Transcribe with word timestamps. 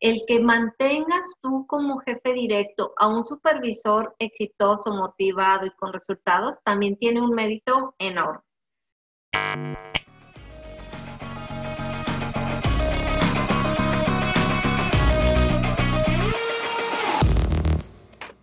el 0.00 0.22
que 0.28 0.38
mantengas 0.38 1.24
tú 1.40 1.66
como 1.66 1.98
jefe 1.98 2.32
directo 2.32 2.92
a 2.98 3.08
un 3.08 3.24
supervisor 3.24 4.14
exitoso, 4.20 4.92
motivado 4.94 5.66
y 5.66 5.70
con 5.70 5.92
resultados, 5.92 6.56
también 6.62 6.96
tiene 6.96 7.20
un 7.20 7.30
mérito 7.30 7.94
enorme. 7.98 8.40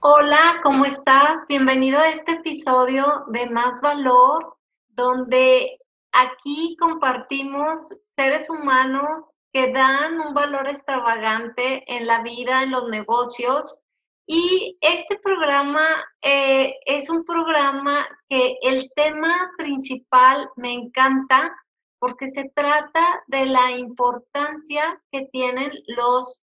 Hola, 0.01 0.59
¿cómo 0.61 0.85
estás? 0.85 1.47
Bienvenido 1.47 1.99
a 1.99 2.09
este 2.09 2.33
episodio 2.33 3.25
de 3.29 3.49
Más 3.49 3.81
Valor, 3.81 4.57
donde 4.89 5.79
aquí 6.11 6.75
compartimos 6.79 8.03
seres 8.15 8.49
humanos 8.49 9.34
que 9.55 9.71
dan 9.71 10.19
un 10.19 10.33
valor 10.33 10.67
extravagante 10.67 11.85
en 11.87 12.05
la 12.05 12.21
vida, 12.23 12.63
en 12.63 12.71
los 12.71 12.89
negocios. 12.89 13.81
Y 14.27 14.77
este 14.81 15.17
programa 15.19 15.87
eh, 16.21 16.75
es 16.85 17.09
un 17.09 17.23
programa 17.23 18.05
que 18.27 18.57
el 18.63 18.91
tema 18.97 19.53
principal 19.57 20.49
me 20.57 20.73
encanta 20.73 21.55
porque 21.99 22.27
se 22.27 22.51
trata 22.53 23.23
de 23.27 23.45
la 23.45 23.71
importancia 23.71 25.01
que 25.09 25.29
tienen 25.31 25.71
los 25.87 26.41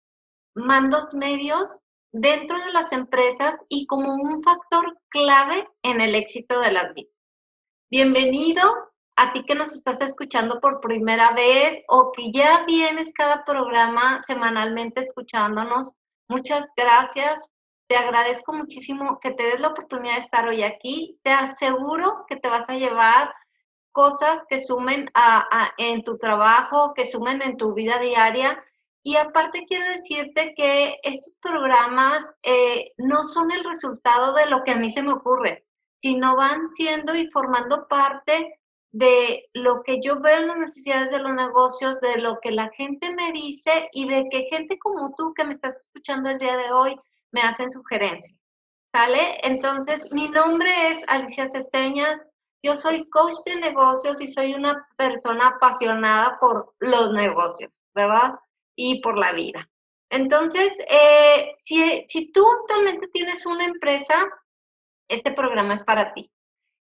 mandos 0.55 1.13
medios 1.13 1.81
dentro 2.13 2.63
de 2.63 2.71
las 2.71 2.93
empresas 2.93 3.57
y 3.67 3.87
como 3.87 4.13
un 4.13 4.41
factor 4.41 4.97
clave 5.09 5.67
en 5.83 5.99
el 5.99 6.15
éxito 6.15 6.61
de 6.61 6.71
las 6.71 6.93
vidas. 6.93 7.13
Bienvenido 7.89 8.90
a 9.15 9.33
ti 9.33 9.43
que 9.43 9.55
nos 9.55 9.73
estás 9.73 10.01
escuchando 10.01 10.59
por 10.59 10.81
primera 10.81 11.33
vez 11.33 11.79
o 11.87 12.11
que 12.11 12.31
ya 12.31 12.63
vienes 12.65 13.13
cada 13.13 13.45
programa 13.45 14.21
semanalmente 14.23 15.01
escuchándonos. 15.01 15.93
Muchas 16.27 16.65
gracias. 16.75 17.47
Te 17.87 17.97
agradezco 17.97 18.53
muchísimo 18.53 19.19
que 19.19 19.31
te 19.31 19.43
des 19.43 19.59
la 19.59 19.69
oportunidad 19.69 20.15
de 20.15 20.19
estar 20.21 20.47
hoy 20.47 20.63
aquí. 20.63 21.19
Te 21.23 21.31
aseguro 21.31 22.25
que 22.27 22.37
te 22.37 22.47
vas 22.47 22.69
a 22.69 22.77
llevar 22.77 23.33
cosas 23.91 24.45
que 24.49 24.59
sumen 24.59 25.11
en 25.77 26.03
tu 26.03 26.17
trabajo, 26.17 26.93
que 26.93 27.05
sumen 27.05 27.41
en 27.41 27.57
tu 27.57 27.73
vida 27.73 27.99
diaria 27.99 28.63
y 29.03 29.15
aparte 29.15 29.65
quiero 29.67 29.87
decirte 29.87 30.53
que 30.55 30.99
estos 31.03 31.33
programas 31.41 32.37
eh, 32.43 32.91
no 32.97 33.25
son 33.25 33.51
el 33.51 33.63
resultado 33.63 34.33
de 34.33 34.45
lo 34.45 34.63
que 34.63 34.71
a 34.71 34.75
mí 34.75 34.89
se 34.91 35.01
me 35.01 35.13
ocurre, 35.13 35.65
sino 36.01 36.35
van 36.35 36.69
siendo 36.69 37.15
y 37.15 37.27
formando 37.31 37.87
parte 37.87 38.60
de 38.91 39.49
lo 39.53 39.83
que 39.83 39.99
yo 40.01 40.19
veo 40.19 40.39
en 40.39 40.47
las 40.47 40.57
necesidades 40.57 41.11
de 41.11 41.19
los 41.19 41.33
negocios, 41.33 42.01
de 42.01 42.17
lo 42.17 42.39
que 42.41 42.51
la 42.51 42.69
gente 42.69 43.09
me 43.11 43.31
dice 43.31 43.89
y 43.93 44.07
de 44.07 44.27
que 44.29 44.47
gente 44.49 44.77
como 44.79 45.13
tú 45.15 45.33
que 45.33 45.45
me 45.45 45.53
estás 45.53 45.77
escuchando 45.77 46.29
el 46.29 46.39
día 46.39 46.57
de 46.57 46.71
hoy 46.71 46.99
me 47.31 47.41
hacen 47.41 47.71
sugerencias. 47.71 48.37
¿Sale? 48.93 49.39
Entonces, 49.43 50.11
mi 50.11 50.27
nombre 50.29 50.91
es 50.91 51.03
Alicia 51.07 51.49
Ceseña, 51.49 52.21
yo 52.61 52.75
soy 52.75 53.09
coach 53.09 53.35
de 53.45 53.55
negocios 53.55 54.19
y 54.19 54.27
soy 54.27 54.53
una 54.53 54.85
persona 54.97 55.47
apasionada 55.47 56.37
por 56.39 56.75
los 56.79 57.13
negocios, 57.13 57.71
¿verdad? 57.95 58.33
y 58.75 59.01
por 59.01 59.17
la 59.17 59.33
vida. 59.33 59.69
Entonces, 60.09 60.73
eh, 60.89 61.55
si, 61.57 62.05
si 62.07 62.31
tú 62.31 62.45
actualmente 62.61 63.07
tienes 63.13 63.45
una 63.45 63.65
empresa, 63.65 64.27
este 65.07 65.31
programa 65.31 65.75
es 65.75 65.83
para 65.83 66.13
ti. 66.13 66.31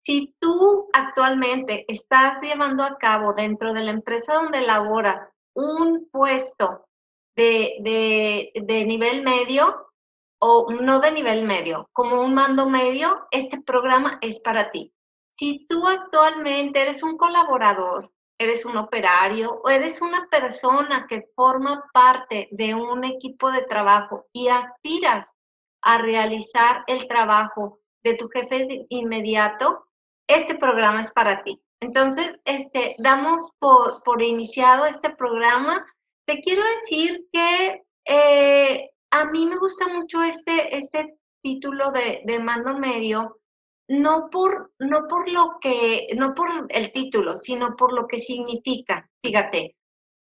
Si 0.05 0.35
tú 0.39 0.89
actualmente 0.93 1.85
estás 1.87 2.41
llevando 2.41 2.83
a 2.83 2.97
cabo 2.97 3.33
dentro 3.33 3.73
de 3.73 3.81
la 3.81 3.91
empresa 3.91 4.33
donde 4.33 4.61
laboras 4.61 5.31
un 5.53 6.09
puesto 6.11 6.85
de, 7.35 7.77
de, 7.81 8.51
de, 8.61 8.85
nivel 8.85 9.23
medio 9.23 9.87
o 10.39 10.71
no 10.71 10.99
de 10.99 11.11
nivel 11.11 11.43
medio, 11.43 11.89
como 11.93 12.21
un 12.21 12.33
mando 12.33 12.69
medio, 12.69 13.27
este 13.31 13.61
programa 13.61 14.19
es 14.21 14.39
para 14.41 14.71
ti. 14.71 14.93
Si 15.37 15.65
tú 15.67 15.87
actualmente 15.87 16.81
eres 16.81 17.01
un 17.01 17.17
colaborador 17.17 18.13
eres 18.43 18.65
un 18.65 18.77
operario 18.77 19.61
o 19.63 19.69
eres 19.69 20.01
una 20.01 20.27
persona 20.29 21.05
que 21.07 21.29
forma 21.35 21.83
parte 21.93 22.47
de 22.51 22.75
un 22.75 23.03
equipo 23.03 23.51
de 23.51 23.63
trabajo 23.63 24.25
y 24.31 24.47
aspiras 24.47 25.29
a 25.81 25.97
realizar 25.97 26.83
el 26.87 27.07
trabajo 27.07 27.79
de 28.03 28.15
tu 28.15 28.29
jefe 28.29 28.85
inmediato, 28.89 29.87
este 30.27 30.55
programa 30.55 31.01
es 31.01 31.11
para 31.11 31.43
ti. 31.43 31.61
Entonces, 31.81 32.31
este, 32.45 32.95
damos 32.99 33.51
por, 33.59 34.21
iniciado 34.21 34.85
este 34.85 35.09
programa. 35.09 35.85
Te 36.25 36.39
quiero 36.41 36.63
decir 36.75 37.25
que 37.31 37.83
eh, 38.05 38.89
a 39.11 39.25
mí 39.25 39.45
me 39.45 39.57
gusta 39.57 39.87
mucho 39.89 40.23
este, 40.23 40.77
este 40.77 41.17
título 41.43 41.91
de, 41.91 42.23
mando 42.39 42.77
medio 42.77 43.39
no 43.89 44.29
por, 44.31 44.71
no 44.79 45.07
por 45.09 45.29
lo 45.29 45.57
que, 45.59 46.07
no 46.15 46.33
por 46.33 46.49
el 46.69 46.91
título, 46.93 47.37
sino 47.37 47.75
por 47.75 47.93
lo 47.93 48.07
que 48.07 48.19
significa. 48.19 49.09
Fíjate, 49.21 49.75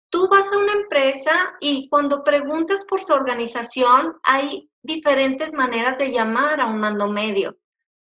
tú 0.10 0.28
vas 0.30 0.52
a 0.52 0.58
una 0.58 0.74
empresa 0.74 1.56
y 1.62 1.88
cuando 1.88 2.26
preguntas 2.26 2.86
por 2.86 3.04
su 3.04 3.14
organización, 3.14 4.18
hay 4.24 4.70
diferentes 4.84 5.54
maneras 5.54 5.98
de 5.98 6.12
llamar 6.12 6.60
a 6.60 6.68
un 6.68 6.80
mando 6.80 7.08
medio. 7.08 7.58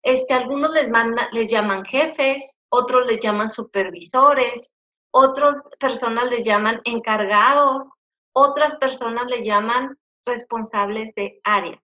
Este, 0.03 0.35
algunos 0.35 0.73
les, 0.73 0.89
manda, 0.89 1.29
les 1.33 1.51
llaman 1.51 1.85
jefes, 1.85 2.59
otros 2.71 3.07
les 3.07 3.21
llaman 3.21 3.51
supervisores, 3.51 4.75
otras 5.13 5.63
personas 5.79 6.31
les 6.31 6.45
llaman 6.45 6.81
encargados, 6.85 7.89
otras 8.33 8.77
personas 8.77 9.27
les 9.27 9.45
llaman 9.45 9.99
responsables 10.25 11.15
de 11.15 11.41
área. 11.45 11.83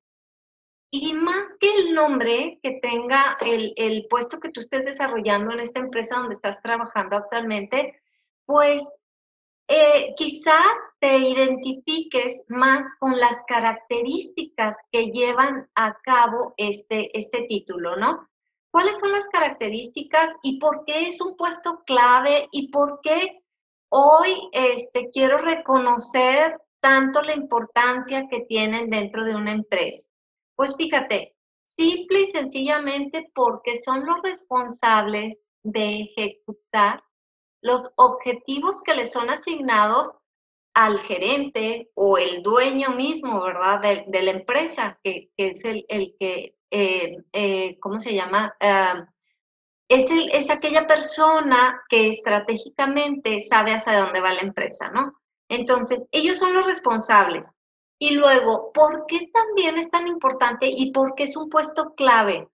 Y 0.91 1.13
más 1.13 1.59
que 1.59 1.75
el 1.75 1.95
nombre 1.95 2.61
que 2.63 2.79
tenga 2.81 3.37
el, 3.45 4.07
puesto 4.09 4.39
que 4.39 4.51
tú 4.51 4.61
estés 4.61 4.85
desarrollando 4.85 5.53
en 5.53 5.61
esta 5.61 5.81
empresa 5.81 6.17
donde 6.17 6.37
estás 6.37 6.61
trabajando 6.63 7.17
actualmente, 7.17 8.01
pues 8.47 8.97
eh, 9.69 10.15
quizá 10.17 10.59
te 10.99 11.19
identifiques 11.19 12.45
más 12.49 12.87
con 12.99 13.19
las 13.19 13.45
características 13.47 14.77
que 14.91 15.11
llevan 15.11 15.69
a 15.75 15.97
cabo 16.03 16.55
este, 16.57 17.17
este 17.17 17.47
título, 17.49 17.97
¿no? 17.97 18.29
¿Cuáles 18.71 18.99
son 18.99 19.13
las 19.13 19.29
características 19.29 20.35
y 20.43 20.59
por 20.59 20.85
qué 20.85 21.09
es 21.09 21.21
un 21.21 21.37
puesto 21.37 21.83
clave 21.87 22.49
y 22.53 22.71
por 22.71 23.01
qué 23.03 23.43
hoy 23.91 24.49
este, 24.53 25.11
quiero 25.11 25.39
reconocer 25.39 26.61
tanto 26.81 27.23
la 27.23 27.35
importancia 27.35 28.27
que 28.29 28.41
tienen 28.41 28.91
dentro 28.91 29.25
de 29.25 29.35
una 29.35 29.53
empresa? 29.53 30.09
Pues 30.57 30.77
fíjate, 30.77 31.37
simple 31.69 32.23
y 32.23 32.31
sencillamente 32.31 33.31
porque 33.35 33.79
son 33.79 34.05
los 34.05 34.23
responsables 34.23 35.39
de 35.63 36.01
ejecutar 36.03 37.03
los 37.63 37.93
objetivos 37.97 38.83
que 38.83 38.95
les 38.95 39.13
son 39.13 39.31
asignados 39.31 40.15
al 40.77 40.99
gerente 40.99 41.91
o 41.95 42.19
el 42.19 42.43
dueño 42.43 42.91
mismo, 42.91 43.43
¿verdad? 43.43 43.81
De, 43.81 44.23
la 44.23 44.31
empresa, 44.31 45.01
que, 45.03 45.31
es 45.39 45.65
el, 45.65 45.87
que, 46.21 46.55
eh, 46.71 47.17
eh, 47.33 47.79
¿cómo 47.81 47.99
se 47.99 48.13
llama? 48.13 48.55
Es, 49.89 50.11
es 50.11 50.51
aquella 50.51 50.87
persona 50.87 51.83
que 51.89 52.11
estratégicamente 52.11 53.41
sabe 53.41 53.73
hacia 53.73 53.99
dónde 53.99 54.21
va 54.21 54.35
la 54.35 54.43
empresa, 54.43 54.91
¿no? 54.91 55.15
Entonces, 55.49 56.07
ellos 56.13 56.37
son 56.37 56.53
los 56.53 56.67
responsables. 56.67 57.51
Y 57.99 58.11
luego, 58.11 58.71
¿por 58.75 59.07
qué 59.09 59.31
también 59.33 59.79
es 59.79 59.91
tan 59.91 60.07
importante 60.07 60.67
y 60.69 60.93
por 60.93 61.15
qué 61.15 61.23
es 61.23 61.39
un 61.39 61.49
puesto 61.49 61.95
clave? 61.95 62.51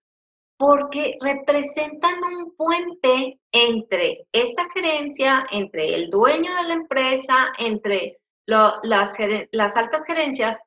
Porque 0.56 1.16
representan 1.20 2.22
un 2.22 2.54
puente 2.56 3.40
entre 3.50 4.26
esta 4.32 4.68
gerencia, 4.70 5.46
entre 5.50 5.94
el 5.94 6.10
dueño 6.10 6.54
de 6.54 6.62
la 6.64 6.74
empresa, 6.74 7.52
entre 7.58 8.18
las, 8.46 9.16
las 9.50 9.76
altas 9.76 10.04
gerencias, 10.04 10.58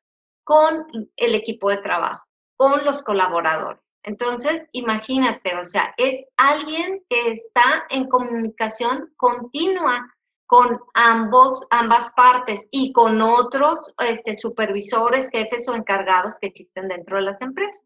con 0.44 0.86
el 1.16 1.36
equipo 1.36 1.70
de 1.70 1.78
trabajo, 1.78 2.26
con 2.58 2.86
los 2.86 3.04
colaboradores. 3.04 3.82
Entonces, 4.04 4.68
imagínate, 4.72 5.56
o 5.56 5.66
sea, 5.66 5.94
es 5.98 6.26
alguien 6.38 7.04
que 7.10 7.32
está 7.32 7.86
en 7.90 8.08
comunicación 8.08 9.12
continua 9.18 10.16
con 10.46 10.80
ambos, 10.94 11.66
ambas 11.72 12.12
partes 12.12 12.68
y 12.70 12.94
con 12.94 13.20
otros 13.22 13.96
este, 13.98 14.36
supervisores, 14.36 15.30
jefes 15.32 15.68
o 15.68 15.74
encargados 15.74 16.38
que 16.40 16.48
existen 16.48 16.88
dentro 16.88 17.18
de 17.18 17.24
las 17.24 17.42
empresas, 17.42 17.82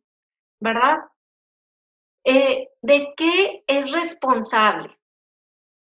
¿verdad? 0.60 1.00
Eh, 2.32 2.70
¿De 2.84 3.12
qué 3.18 3.64
es 3.66 3.92
responsable? 3.92 4.96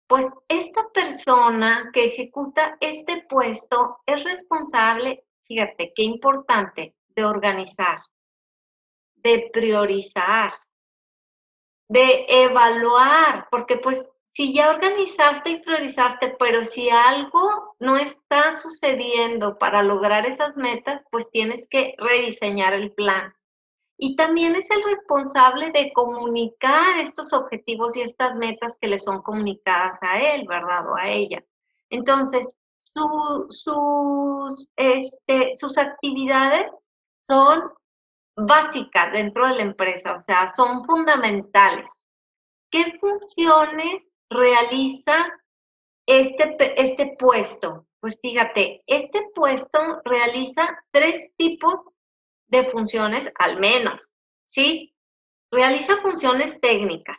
Pues 0.08 0.28
esta 0.48 0.88
persona 0.92 1.88
que 1.92 2.06
ejecuta 2.06 2.76
este 2.80 3.24
puesto 3.28 4.00
es 4.06 4.24
responsable, 4.24 5.24
fíjate, 5.44 5.92
qué 5.94 6.02
importante, 6.02 6.96
de 7.10 7.24
organizar, 7.24 8.02
de 9.14 9.50
priorizar, 9.52 10.52
de 11.88 12.26
evaluar, 12.28 13.46
porque 13.48 13.76
pues 13.76 14.12
si 14.32 14.52
ya 14.52 14.70
organizaste 14.70 15.48
y 15.48 15.62
priorizaste, 15.62 16.34
pero 16.40 16.64
si 16.64 16.90
algo 16.90 17.76
no 17.78 17.96
está 17.96 18.56
sucediendo 18.56 19.58
para 19.58 19.84
lograr 19.84 20.26
esas 20.26 20.56
metas, 20.56 21.02
pues 21.12 21.30
tienes 21.30 21.68
que 21.70 21.94
rediseñar 21.98 22.72
el 22.74 22.90
plan. 22.90 23.32
Y 24.04 24.16
también 24.16 24.56
es 24.56 24.68
el 24.68 24.82
responsable 24.82 25.70
de 25.70 25.92
comunicar 25.92 26.98
estos 26.98 27.32
objetivos 27.32 27.96
y 27.96 28.00
estas 28.00 28.34
metas 28.34 28.76
que 28.80 28.88
le 28.88 28.98
son 28.98 29.22
comunicadas 29.22 29.96
a 30.02 30.20
él, 30.20 30.44
¿verdad? 30.48 30.90
O 30.90 30.96
a 30.96 31.08
ella. 31.08 31.40
Entonces, 31.88 32.50
sus, 32.82 34.68
este, 34.74 35.56
sus 35.56 35.78
actividades 35.78 36.72
son 37.28 37.70
básicas 38.34 39.12
dentro 39.12 39.46
de 39.46 39.54
la 39.54 39.62
empresa, 39.62 40.14
o 40.14 40.22
sea, 40.24 40.52
son 40.52 40.84
fundamentales. 40.84 41.86
¿Qué 42.72 42.98
funciones 42.98 44.10
realiza 44.28 45.32
este, 46.06 46.56
este 46.82 47.16
puesto? 47.20 47.86
Pues 48.00 48.18
fíjate, 48.20 48.82
este 48.88 49.30
puesto 49.32 49.78
realiza 50.04 50.76
tres 50.90 51.30
tipos 51.36 51.84
de 52.52 52.64
funciones 52.64 53.32
al 53.38 53.58
menos, 53.58 54.08
¿sí? 54.44 54.94
Realiza 55.50 55.96
funciones 56.02 56.60
técnicas, 56.60 57.16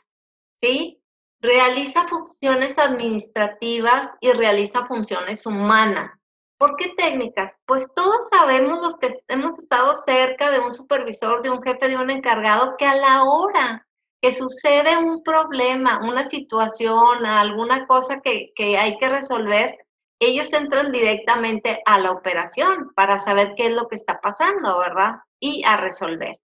¿sí? 0.62 1.02
Realiza 1.42 2.08
funciones 2.08 2.78
administrativas 2.78 4.12
y 4.22 4.32
realiza 4.32 4.86
funciones 4.86 5.46
humanas. 5.46 6.12
¿Por 6.60 6.76
qué 6.78 6.94
técnicas? 6.96 7.52
Pues 7.66 7.88
todos 7.96 8.30
sabemos 8.30 8.80
los 8.82 8.96
que 8.98 9.10
hemos 9.28 9.58
estado 9.58 9.96
cerca 9.96 10.52
de 10.52 10.60
un 10.60 10.74
supervisor, 10.74 11.42
de 11.42 11.50
un 11.50 11.64
jefe, 11.64 11.90
de 11.90 11.98
un 11.98 12.12
encargado, 12.12 12.76
que 12.78 12.86
a 12.86 12.96
la 12.96 13.24
hora 13.24 13.88
que 14.22 14.32
sucede 14.32 14.98
un 14.98 15.24
problema, 15.24 16.00
una 16.08 16.26
situación, 16.26 17.26
alguna 17.26 17.88
cosa 17.88 18.22
que, 18.22 18.54
que 18.56 18.78
hay 18.78 18.98
que 18.98 19.10
resolver, 19.10 19.80
ellos 20.20 20.52
entran 20.54 20.92
directamente 20.92 21.82
a 21.86 22.00
la 22.00 22.12
operación 22.12 22.92
para 22.96 23.20
saber 23.20 23.54
qué 23.56 23.68
es 23.68 23.74
lo 23.74 23.88
que 23.88 23.96
está 23.96 24.22
pasando, 24.22 24.80
¿verdad? 24.80 25.16
Y 25.40 25.64
a 25.66 25.78
resolver. 25.78 26.38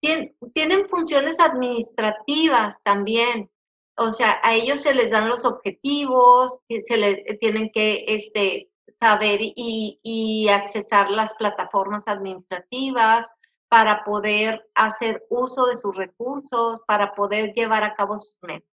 tienen 0.00 0.88
funciones 0.88 1.40
administrativas 1.40 2.76
también. 2.82 3.50
O 3.96 4.10
sea, 4.10 4.40
a 4.42 4.54
ellos 4.54 4.80
se 4.80 4.94
les 4.94 5.10
dan 5.10 5.28
los 5.28 5.44
objetivos, 5.44 6.58
se 6.68 6.96
les 6.96 7.38
tienen 7.38 7.70
que 7.72 8.04
este, 8.08 8.70
saber 9.00 9.38
y, 9.40 10.00
y 10.02 10.48
accesar 10.48 11.10
las 11.10 11.34
plataformas 11.34 12.02
administrativas, 12.06 13.26
para 13.74 14.04
poder 14.04 14.68
hacer 14.76 15.24
uso 15.30 15.66
de 15.66 15.74
sus 15.74 15.96
recursos, 15.96 16.80
para 16.86 17.12
poder 17.12 17.52
llevar 17.54 17.82
a 17.82 17.96
cabo 17.96 18.20
sus 18.20 18.36
metas. 18.40 18.73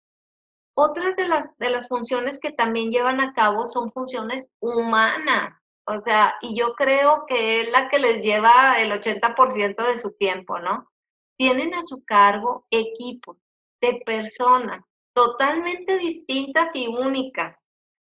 Otras 0.80 1.16
de 1.16 1.26
las, 1.26 1.58
de 1.58 1.70
las 1.70 1.88
funciones 1.88 2.38
que 2.38 2.52
también 2.52 2.92
llevan 2.92 3.20
a 3.20 3.32
cabo 3.32 3.66
son 3.66 3.90
funciones 3.90 4.48
humanas, 4.60 5.60
o 5.84 6.00
sea, 6.02 6.36
y 6.40 6.56
yo 6.56 6.74
creo 6.74 7.24
que 7.26 7.62
es 7.62 7.70
la 7.72 7.88
que 7.88 7.98
les 7.98 8.22
lleva 8.22 8.80
el 8.80 8.92
80% 8.92 9.88
de 9.88 9.96
su 9.96 10.12
tiempo, 10.12 10.60
¿no? 10.60 10.88
Tienen 11.36 11.74
a 11.74 11.82
su 11.82 12.04
cargo 12.04 12.64
equipos 12.70 13.38
de 13.80 14.02
personas 14.06 14.84
totalmente 15.14 15.98
distintas 15.98 16.72
y 16.76 16.86
únicas, 16.86 17.58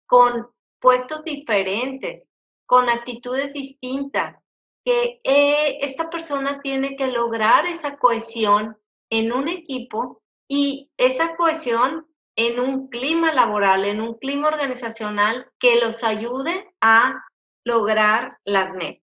con 0.05 0.47
puestos 0.79 1.25
diferentes, 1.25 2.29
con 2.65 2.89
actitudes 2.89 3.51
distintas, 3.51 4.41
que 4.85 5.19
eh, 5.25 5.79
esta 5.81 6.09
persona 6.09 6.61
tiene 6.61 6.95
que 6.95 7.07
lograr 7.07 7.65
esa 7.65 7.97
cohesión 7.97 8.77
en 9.09 9.33
un 9.33 9.49
equipo 9.49 10.21
y 10.47 10.89
esa 10.95 11.35
cohesión 11.35 12.07
en 12.35 12.59
un 12.59 12.87
clima 12.89 13.31
laboral, 13.33 13.85
en 13.85 14.01
un 14.01 14.15
clima 14.15 14.47
organizacional 14.47 15.51
que 15.59 15.79
los 15.79 16.03
ayude 16.03 16.73
a 16.81 17.23
lograr 17.65 18.37
las 18.45 18.73
metas. 18.73 19.01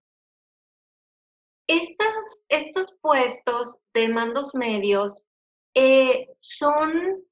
estos 2.48 2.94
puestos 3.00 3.78
de 3.94 4.08
mandos 4.08 4.54
medios 4.54 5.24
eh, 5.74 6.28
son 6.40 7.22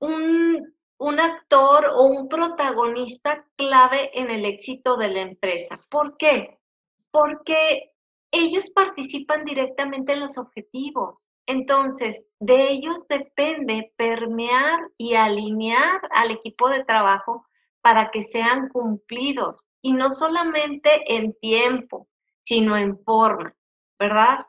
un, 0.00 0.74
un 0.98 1.20
actor 1.20 1.86
o 1.94 2.02
un 2.02 2.28
protagonista 2.28 3.46
clave 3.56 4.10
en 4.18 4.30
el 4.30 4.44
éxito 4.44 4.96
de 4.96 5.08
la 5.08 5.20
empresa. 5.20 5.78
¿Por 5.88 6.16
qué? 6.16 6.56
porque 7.16 7.94
ellos 8.30 8.70
participan 8.72 9.46
directamente 9.46 10.12
en 10.12 10.20
los 10.20 10.36
objetivos. 10.36 11.24
Entonces, 11.46 12.24
de 12.40 12.70
ellos 12.70 13.06
depende 13.08 13.92
permear 13.96 14.80
y 14.98 15.14
alinear 15.14 16.00
al 16.10 16.32
equipo 16.32 16.68
de 16.68 16.84
trabajo 16.84 17.46
para 17.80 18.10
que 18.10 18.22
sean 18.22 18.68
cumplidos 18.68 19.64
y 19.80 19.92
no 19.92 20.10
solamente 20.10 21.14
en 21.14 21.34
tiempo, 21.34 22.08
sino 22.42 22.76
en 22.76 22.98
forma, 23.04 23.54
¿verdad? 23.98 24.46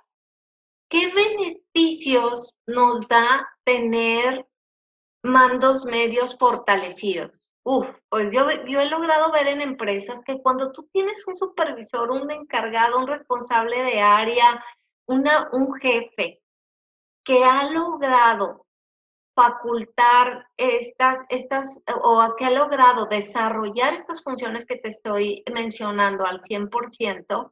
¿Qué 0.90 1.14
beneficios 1.14 2.56
nos 2.66 3.08
da 3.08 3.48
tener 3.64 4.48
mandos 5.22 5.86
medios 5.86 6.36
fortalecidos? 6.38 7.32
Uf, 7.64 7.88
pues 8.10 8.32
yo, 8.34 8.50
he 8.50 8.90
logrado 8.90 9.32
ver 9.32 9.48
en 9.48 9.62
empresas 9.62 10.24
que 10.26 10.42
cuando 10.42 10.72
tú 10.72 10.90
tienes 10.92 11.28
un 11.28 11.36
supervisor, 11.36 12.10
un 12.10 12.32
encargado, 12.32 12.98
un 12.98 13.08
responsable 13.08 13.84
de 13.84 14.00
área, 14.00 14.64
una, 15.06 15.50
un 15.52 15.74
jefe 15.76 16.42
que 17.28 17.44
ha 17.44 17.70
logrado 17.70 18.66
facultar 19.36 20.48
estas, 20.56 21.20
estas, 21.28 21.84
o 22.02 22.36
que 22.38 22.46
ha 22.46 22.52
logrado 22.52 23.06
desarrollar 23.06 23.94
estas 23.94 24.24
funciones 24.24 24.66
que 24.66 24.78
te 24.78 24.88
estoy 24.88 25.44
mencionando 25.54 26.26
al 26.26 26.40
100%, 26.42 27.52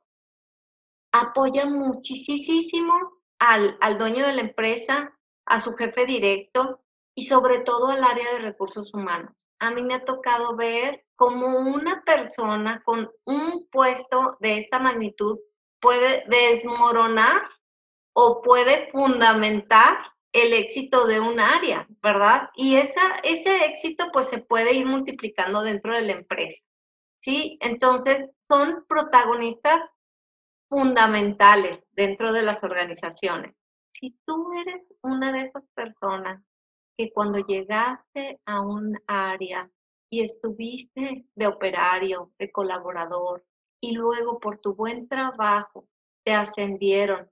apoya 1.12 1.66
muchísimo 1.66 3.22
al, 3.38 3.78
al 3.82 3.98
dueño 3.98 4.26
de 4.26 4.34
la 4.34 4.42
empresa, 4.42 5.14
a 5.46 5.60
su 5.60 5.76
jefe 5.76 6.06
directo 6.06 6.82
y 7.14 7.26
sobre 7.26 7.60
todo 7.60 7.90
al 7.90 8.04
área 8.04 8.32
de 8.32 8.40
recursos 8.40 8.94
humanos. 8.94 9.36
A 9.60 9.72
mí 9.72 9.84
me 9.84 9.96
ha 9.96 10.06
tocado 10.06 10.56
ver 10.56 11.06
cómo 11.18 11.48
una 11.48 12.02
persona 12.04 12.82
con 12.86 13.12
un 13.26 13.68
puesto 13.70 14.38
de 14.40 14.58
esta 14.58 14.80
magnitud 14.80 15.38
puede 15.82 16.24
desmoronar 16.28 17.42
o 18.18 18.42
puede 18.42 18.90
fundamentar 18.92 19.98
el 20.32 20.54
éxito 20.54 21.06
de 21.06 21.20
un 21.20 21.40
área, 21.40 21.88
¿verdad? 22.02 22.50
Y 22.56 22.76
esa, 22.76 23.18
ese 23.24 23.66
éxito 23.66 24.06
pues 24.12 24.30
se 24.30 24.40
puede 24.40 24.74
ir 24.74 24.86
multiplicando 24.86 25.62
dentro 25.62 25.94
de 25.94 26.02
la 26.02 26.14
empresa, 26.14 26.64
¿sí? 27.22 27.58
Entonces 27.62 28.30
son 28.50 28.86
protagonistas 28.88 29.82
fundamentales 30.70 31.80
dentro 31.92 32.32
de 32.32 32.44
las 32.44 32.64
organizaciones. 32.64 33.54
Si 33.94 34.18
tú 34.26 34.52
eres 34.62 34.82
una 35.02 35.32
de 35.32 35.48
esas 35.48 35.64
personas 35.74 36.42
que 36.98 37.12
cuando 37.12 37.40
llegaste 37.40 38.40
a 38.46 38.62
un 38.62 38.98
área 39.08 39.70
y 40.10 40.24
estuviste 40.24 41.26
de 41.36 41.48
operario, 41.48 42.32
de 42.40 42.52
colaborador, 42.52 43.44
y 43.82 43.92
luego 43.92 44.40
por 44.40 44.60
tu 44.60 44.74
buen 44.74 45.08
trabajo 45.08 45.86
te 46.24 46.34
ascendieron 46.34 47.30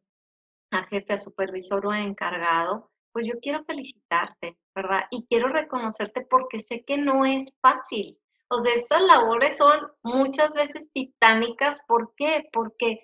a 0.76 0.84
jefe, 0.86 1.14
a 1.14 1.18
supervisor 1.18 1.86
o 1.86 1.92
a 1.92 2.02
encargado, 2.02 2.92
pues 3.12 3.28
yo 3.28 3.40
quiero 3.42 3.64
felicitarte, 3.66 4.58
¿verdad? 4.76 5.06
Y 5.12 5.26
quiero 5.28 5.50
reconocerte 5.50 6.26
porque 6.30 6.60
sé 6.60 6.84
que 6.86 6.98
no 6.98 7.26
es 7.26 7.46
fácil. 7.62 8.20
O 8.50 8.60
sea, 8.60 8.74
estas 8.74 9.02
labores 9.02 9.58
son 9.58 9.80
muchas 10.04 10.54
veces 10.54 10.90
titánicas. 10.92 11.78
¿Por 11.88 12.14
qué? 12.16 12.50
Porque 12.52 13.00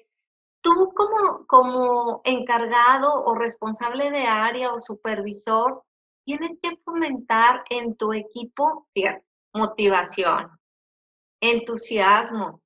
tú 0.61 0.91
como, 0.95 1.45
como 1.47 2.21
encargado 2.23 3.23
o 3.23 3.35
responsable 3.35 4.11
de 4.11 4.27
área 4.27 4.73
o 4.73 4.79
supervisor, 4.79 5.83
tienes 6.25 6.59
que 6.61 6.77
fomentar 6.83 7.63
en 7.69 7.95
tu 7.95 8.13
equipo 8.13 8.87
motivación, 9.53 10.51
entusiasmo, 11.41 12.61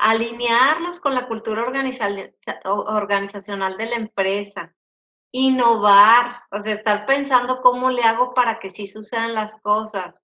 alinearlos 0.00 1.00
con 1.00 1.14
la 1.14 1.28
cultura 1.28 1.64
organizacional 1.64 3.76
de 3.76 3.86
la 3.86 3.96
empresa, 3.96 4.74
innovar, 5.32 6.42
o 6.50 6.60
sea, 6.60 6.72
estar 6.72 7.06
pensando 7.06 7.60
cómo 7.60 7.90
le 7.90 8.02
hago 8.02 8.34
para 8.34 8.58
que 8.58 8.70
sí 8.70 8.86
sucedan 8.86 9.34
las 9.34 9.60
cosas. 9.60 10.14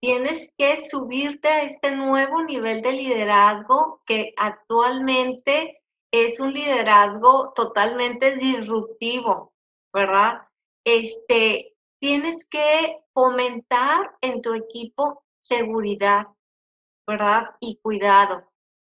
Tienes 0.00 0.52
que 0.58 0.86
subirte 0.88 1.48
a 1.48 1.62
este 1.62 1.92
nuevo 1.92 2.42
nivel 2.42 2.82
de 2.82 2.92
liderazgo 2.92 4.02
que 4.06 4.34
actualmente 4.36 5.80
es 6.12 6.38
un 6.38 6.52
liderazgo 6.52 7.52
totalmente 7.54 8.36
disruptivo, 8.36 9.54
¿verdad? 9.92 10.42
Este, 10.84 11.74
tienes 11.98 12.46
que 12.48 12.98
fomentar 13.14 14.14
en 14.20 14.42
tu 14.42 14.52
equipo 14.52 15.24
seguridad, 15.40 16.26
¿verdad? 17.06 17.56
Y 17.60 17.78
cuidado. 17.82 18.53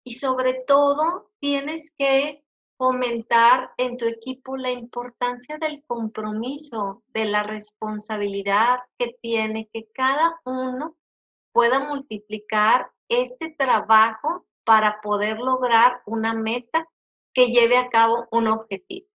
Y 0.06 0.14
sobre 0.14 0.62
todo, 0.68 1.32
tienes 1.40 1.90
que 1.98 2.44
fomentar 2.78 3.72
en 3.76 3.96
tu 3.96 4.04
equipo 4.04 4.56
la 4.56 4.70
importancia 4.70 5.58
del 5.58 5.82
compromiso, 5.84 7.02
de 7.08 7.24
la 7.24 7.42
responsabilidad 7.42 8.78
que 8.98 9.16
tiene 9.20 9.68
que 9.72 9.88
cada 9.92 10.40
uno 10.44 10.96
pueda 11.52 11.88
multiplicar 11.88 12.92
este 13.08 13.52
trabajo 13.58 14.46
para 14.64 15.00
poder 15.00 15.38
lograr 15.38 16.02
una 16.06 16.34
meta 16.34 16.86
que 17.34 17.48
lleve 17.48 17.76
a 17.76 17.88
cabo 17.88 18.28
un 18.30 18.46
objetivo. 18.46 19.08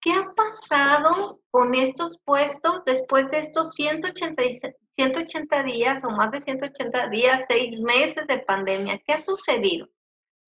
¿Qué 0.00 0.12
ha 0.12 0.32
pasado 0.32 1.40
con 1.50 1.74
estos 1.74 2.20
puestos 2.24 2.84
después 2.86 3.28
de 3.32 3.40
estos 3.40 3.74
180, 3.74 4.44
180 4.98 5.62
días 5.62 6.02
o 6.02 6.10
más 6.10 6.32
de 6.32 6.40
180 6.40 7.08
días, 7.10 7.44
seis 7.46 7.78
meses 7.80 8.26
de 8.26 8.40
pandemia? 8.40 9.00
¿Qué 9.06 9.12
ha 9.12 9.22
sucedido? 9.22 9.88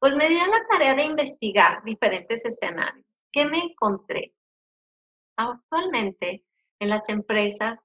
Pues 0.01 0.17
me 0.17 0.29
di 0.29 0.39
a 0.39 0.49
la 0.49 0.67
tarea 0.69 0.95
de 0.97 1.05
investigar 1.05 1.85
diferentes 1.85 2.45
escenarios. 2.45 3.07
¿Qué 3.31 3.45
me 3.45 3.59
encontré? 3.59 4.35
Actualmente 5.37 6.43
en 6.81 6.89
las 6.89 7.09
empresas 7.09 7.79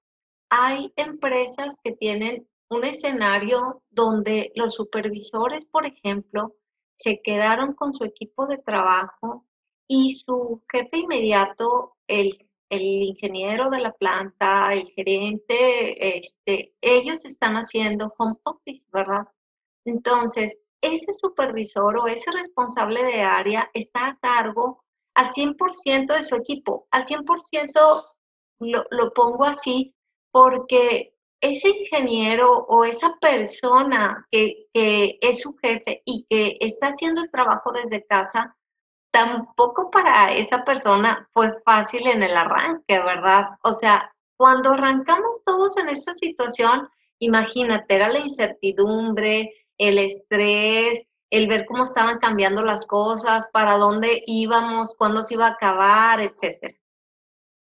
hay 0.49 0.91
empresas 0.95 1.79
que 1.83 1.91
tienen 1.91 2.47
un 2.69 2.83
escenario 2.83 3.83
donde 3.91 4.51
los 4.55 4.73
supervisores, 4.73 5.65
por 5.65 5.85
ejemplo, 5.85 6.55
se 6.95 7.21
quedaron 7.21 7.73
con 7.73 7.93
su 7.93 8.05
equipo 8.05 8.47
de 8.47 8.57
trabajo 8.57 9.45
y 9.87 10.15
su 10.15 10.63
jefe 10.71 10.97
inmediato, 10.97 11.95
el, 12.07 12.49
el 12.75 13.03
ingeniero 13.03 13.69
de 13.69 13.79
la 13.79 13.93
planta, 13.93 14.73
el 14.73 14.87
gerente, 14.91 16.17
este, 16.17 16.73
ellos 16.81 17.23
están 17.25 17.55
haciendo 17.55 18.13
home 18.17 18.35
office, 18.43 18.83
¿verdad? 18.91 19.27
Entonces, 19.85 20.57
ese 20.81 21.13
supervisor 21.13 21.97
o 21.97 22.07
ese 22.07 22.31
responsable 22.31 23.03
de 23.03 23.21
área 23.21 23.69
está 23.73 24.07
a 24.07 24.17
cargo 24.19 24.83
al 25.15 25.29
100% 25.29 26.13
de 26.13 26.25
su 26.25 26.35
equipo. 26.35 26.87
Al 26.91 27.05
100% 27.05 28.05
lo, 28.59 28.85
lo 28.89 29.13
pongo 29.13 29.45
así 29.45 29.95
porque 30.31 31.15
ese 31.41 31.69
ingeniero 31.69 32.65
o 32.67 32.85
esa 32.85 33.15
persona 33.19 34.27
que, 34.31 34.67
que, 34.73 35.17
es 35.21 35.41
su 35.41 35.55
jefe 35.57 36.01
y 36.05 36.25
que 36.29 36.57
está 36.59 36.87
haciendo 36.87 37.21
el 37.21 37.31
trabajo 37.31 37.71
desde 37.71 38.05
casa, 38.05 38.55
tampoco 39.15 39.89
para 39.89 40.33
esa 40.33 40.65
persona 40.65 41.25
fue 41.31 41.57
fácil 41.63 42.05
en 42.05 42.21
el 42.21 42.35
arranque, 42.35 42.99
¿verdad? 42.99 43.47
O 43.63 43.71
sea, 43.71 44.13
cuando 44.35 44.73
arrancamos 44.73 45.41
todos 45.45 45.77
en 45.77 45.87
esta 45.87 46.13
situación, 46.15 46.89
imagínate, 47.19 47.95
era 47.95 48.09
la 48.09 48.19
incertidumbre, 48.19 49.53
el 49.77 49.99
estrés, 49.99 51.01
el 51.29 51.47
ver 51.47 51.65
cómo 51.65 51.83
estaban 51.83 52.19
cambiando 52.19 52.61
las 52.61 52.85
cosas, 52.85 53.47
para 53.53 53.77
dónde 53.77 54.21
íbamos, 54.27 54.95
cuándo 54.97 55.23
se 55.23 55.35
iba 55.35 55.47
a 55.47 55.51
acabar, 55.51 56.19
etcétera. 56.19 56.75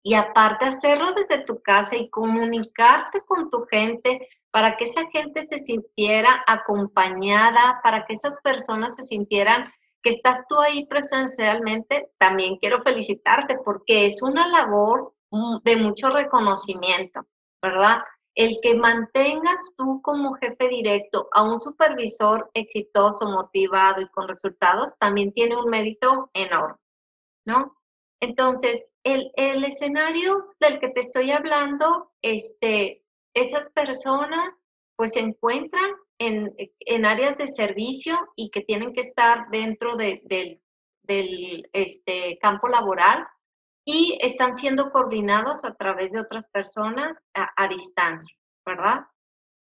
Y 0.04 0.16
aparte 0.16 0.66
hacerlo 0.66 1.14
desde 1.14 1.44
tu 1.44 1.62
casa 1.62 1.96
y 1.96 2.10
comunicarte 2.10 3.22
con 3.22 3.52
tu 3.52 3.68
gente 3.68 4.28
para 4.50 4.78
que 4.78 4.86
esa 4.86 5.06
gente 5.12 5.46
se 5.46 5.60
sintiera 5.60 6.44
acompañada, 6.48 7.82
para 7.84 8.04
que 8.08 8.14
esas 8.14 8.42
personas 8.42 8.96
se 8.96 9.04
sintieran 9.04 9.72
que 10.06 10.12
estás 10.12 10.46
tú 10.48 10.60
ahí 10.60 10.86
presencialmente, 10.86 12.12
también 12.20 12.58
quiero 12.58 12.84
felicitarte 12.84 13.58
porque 13.66 14.06
es 14.06 14.22
una 14.22 14.48
labor 14.48 15.16
de 15.64 15.76
mucho 15.78 16.12
reconocimiento, 16.12 17.26
¿verdad? 17.60 18.04
el 18.36 18.60
que 18.62 18.76
mantengas 18.76 19.72
tú 19.78 20.02
como 20.02 20.34
jefe 20.34 20.68
directo 20.68 21.30
a 21.32 21.42
un 21.42 21.60
supervisor 21.60 22.52
exitoso, 22.54 23.30
motivado 23.30 24.02
y 24.02 24.10
con 24.10 24.28
resultados, 24.28 24.92
también 25.00 25.32
tiene 25.32 25.56
un 25.56 25.70
mérito 25.70 26.30
enorme, 26.34 26.78
¿no? 27.46 27.78
Entonces, 28.20 28.88
el, 29.04 29.32
escenario 29.36 30.54
del 30.60 30.80
que 30.80 30.90
te 30.90 31.00
estoy 31.00 31.32
hablando, 31.32 32.12
este, 32.22 33.04
esas 33.34 33.72
personas 33.72 34.50
pues 34.98 35.14
se 35.14 35.22
encuentran 35.22 35.92
en, 36.20 37.06
áreas 37.06 37.38
de 37.38 37.48
servicio 37.48 38.18
y 38.36 38.50
que 38.50 38.62
tienen 38.62 38.94
que 38.94 39.02
estar 39.02 39.50
dentro 39.52 39.96
del 39.96 40.60
este, 41.74 42.38
campo 42.40 42.68
laboral 42.68 43.26
y 43.86 44.18
están 44.22 44.56
siendo 44.56 44.92
coordinados 44.92 45.64
a 45.64 45.76
través 45.76 46.12
de 46.12 46.22
otras 46.22 46.46
personas 46.52 47.18
a, 47.34 47.68
distancia, 47.68 48.36
¿verdad? 48.66 49.06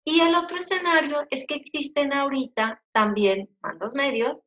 Y 0.04 0.20
el 0.20 0.34
otro 0.36 0.58
escenario 0.58 1.26
es 1.30 1.44
que 1.46 1.56
existen 1.56 2.12
ahorita 2.12 2.80
también 2.92 3.48
mandos 3.60 3.92
medios 3.94 4.38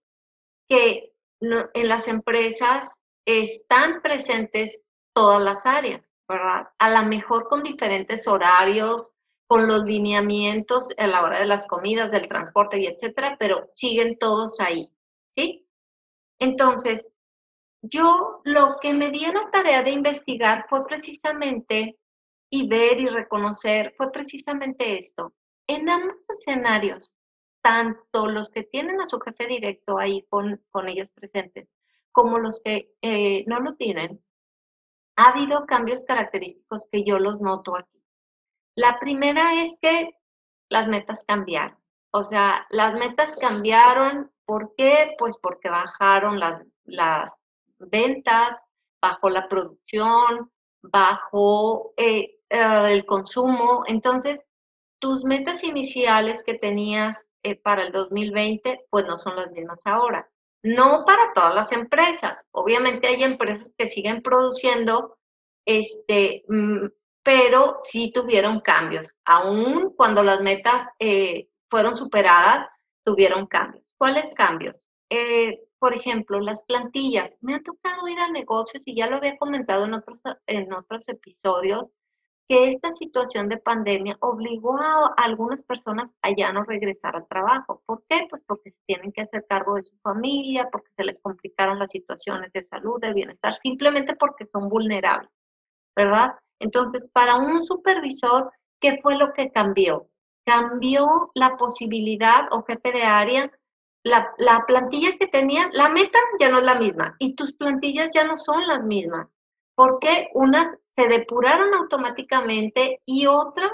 que 0.70 1.12
en 1.42 1.88
las 1.88 2.08
empresas 2.08 2.94
están 3.26 4.02
presentes 4.02 4.80
todas 5.14 5.42
las 5.42 5.66
áreas, 5.66 6.02
¿verdad? 6.28 6.70
A 6.78 6.90
lo 6.90 7.08
mejor 7.10 7.50
con 7.50 7.64
diferentes 7.64 8.28
horarios, 8.28 9.10
con 9.50 9.68
los 9.68 9.84
lineamientos 9.86 10.94
a 10.96 11.08
la 11.08 11.24
hora 11.24 11.40
de 11.40 11.48
las 11.48 11.66
comidas, 11.66 12.12
del 12.12 12.28
transporte 12.28 12.80
y 12.80 12.86
etcétera, 12.86 13.36
pero 13.40 13.68
siguen 13.74 14.20
todos 14.20 14.60
ahí, 14.60 14.94
¿sí? 15.36 15.68
Entonces, 16.38 17.08
yo 17.82 18.42
lo 18.44 18.76
que 18.80 18.94
me 18.94 19.10
di 19.10 19.26
a 19.26 19.34
la 19.34 19.50
tarea 19.52 19.82
de 19.82 19.90
investigar 19.90 20.68
fue 20.70 20.86
precisamente 20.86 21.98
y 22.52 22.68
ver 22.68 23.00
y 23.00 23.08
reconocer, 23.08 23.96
fue 23.98 24.12
precisamente 24.12 25.00
esto. 25.00 25.34
En 25.68 25.90
ambos 25.90 26.18
escenarios, 26.30 27.10
tanto 27.64 28.28
los 28.28 28.52
que 28.52 28.62
tienen 28.62 29.02
a 29.02 29.08
su 29.08 29.20
jefe 29.20 29.48
directo 29.48 29.98
ahí 29.98 30.28
con, 30.30 30.62
ellos 30.86 31.10
presentes, 31.16 31.68
como 32.12 32.38
los 32.38 32.62
que 32.64 32.92
eh, 33.02 33.46
no 33.48 33.60
lo 33.62 33.74
tienen, 33.78 34.22
ha 35.16 35.32
habido 35.32 35.66
cambios 35.66 36.04
característicos 36.04 36.88
que 36.92 37.04
yo 37.04 37.18
los 37.18 37.42
noto 37.42 37.76
aquí. 37.76 37.99
La 38.80 38.98
primera 38.98 39.62
es 39.62 39.78
que 39.82 40.12
las 40.70 40.88
metas 40.88 41.26
cambiaron. 41.28 41.78
O 42.14 42.24
sea, 42.24 42.66
las 42.70 42.94
metas 42.94 43.36
cambiaron. 43.36 44.32
¿Por 44.46 44.74
qué? 44.78 45.16
Pues 45.18 45.38
porque 45.38 45.70
bajaron 45.70 46.40
las, 46.40 47.42
ventas, 47.78 48.56
bajo 49.02 49.30
la 49.30 49.50
producción, 49.50 50.50
bajo 50.82 51.94
eh, 51.98 52.38
eh, 52.50 52.88
el 52.90 53.06
consumo. 53.06 53.84
Entonces, 53.86 54.46
tus 55.00 55.26
metas 55.26 55.66
iniciales 55.66 56.42
que 56.46 56.54
tenías 56.54 57.30
eh, 57.44 57.56
para 57.56 57.84
el 57.84 57.92
2020, 57.92 58.86
pues 58.90 59.06
no 59.06 59.18
son 59.18 59.36
las 59.36 59.52
mismas 59.52 59.82
ahora. 59.84 60.30
No 60.64 61.04
para 61.06 61.34
todas 61.34 61.54
las 61.54 61.74
empresas. 61.74 62.46
Obviamente 62.52 63.10
hay 63.10 63.24
empresas 63.24 63.76
que 63.78 63.88
siguen 63.88 64.22
produciendo, 64.22 65.18
este, 65.66 66.46
mm, 66.48 66.88
pero 67.30 67.76
sí 67.78 68.12
tuvieron 68.12 68.60
cambios. 68.60 69.16
Aún 69.24 69.94
cuando 69.96 70.24
las 70.24 70.42
metas 70.42 70.84
fueron 71.70 71.96
superadas, 71.96 72.68
tuvieron 73.04 73.46
cambios. 73.46 73.86
¿Cuáles 74.00 74.34
cambios? 74.34 74.84
por 75.78 75.94
ejemplo, 75.94 76.40
las 76.40 76.66
plantillas. 76.66 77.38
Me 77.42 77.56
ha 77.56 77.62
tocado 77.62 78.08
ir 78.08 78.20
a 78.20 78.32
negocios 78.32 78.86
y 78.88 78.96
ya 78.96 79.08
lo 79.08 79.18
había 79.18 79.38
comentado 79.38 79.86
en 79.86 79.94
otros, 79.94 80.20
en 80.48 80.74
otros 80.74 81.08
episodios, 81.08 81.86
que 82.48 82.68
esta 82.68 82.92
situación 82.92 83.48
de 83.48 83.58
pandemia 83.58 84.18
obligó 84.22 84.78
a, 84.78 85.14
algunas 85.18 85.64
personas 85.64 86.10
a 86.24 86.36
ya 86.36 86.52
no 86.52 86.64
regresar 86.64 87.16
al 87.16 87.28
trabajo. 87.28 87.82
¿Por 87.86 88.04
qué? 88.10 88.26
Pues 88.30 88.42
porque 88.46 88.72
se 88.72 88.80
tienen 88.88 89.12
que 89.12 89.22
hacer 89.22 89.46
cargo 89.48 89.76
de 89.76 89.84
su 89.84 89.96
familia, 90.00 90.68
porque 90.72 90.92
se 90.98 91.04
les 91.04 91.22
complicaron 91.22 91.78
las 91.78 91.92
situaciones 91.92 92.52
de 92.54 92.64
salud, 92.64 93.00
de 93.00 93.14
bienestar, 93.14 93.56
simplemente 93.58 94.16
porque 94.16 94.48
son 94.48 94.68
vulnerables, 94.68 95.32
¿verdad? 95.96 96.34
Entonces, 96.60 97.10
para 97.10 97.36
un 97.36 97.64
supervisor, 97.64 98.52
¿qué 98.80 99.00
fue 99.02 99.16
lo 99.18 99.34
que 99.34 99.52
cambió? 99.52 100.08
Cambió 100.46 101.32
la 101.36 101.58
posibilidad 101.58 102.48
o 102.52 102.64
jefe 102.64 102.92
de 102.92 103.04
área 103.04 103.52
la, 104.04 104.66
plantilla 104.66 105.18
que 105.18 105.28
tenían, 105.28 105.70
la 105.74 105.90
meta 105.90 106.20
ya 106.40 106.50
no 106.50 106.60
es 106.60 106.64
la 106.64 106.76
misma 106.76 107.16
y 107.20 107.36
tus 107.36 107.54
plantillas 107.54 108.14
ya 108.14 108.24
no 108.24 108.38
son 108.38 108.66
las 108.68 108.84
mismas, 108.84 109.28
porque 109.76 110.30
unas 110.34 110.78
se 110.88 111.08
depuraron 111.08 111.74
automáticamente 111.74 113.02
y 113.06 113.28
otras 113.28 113.72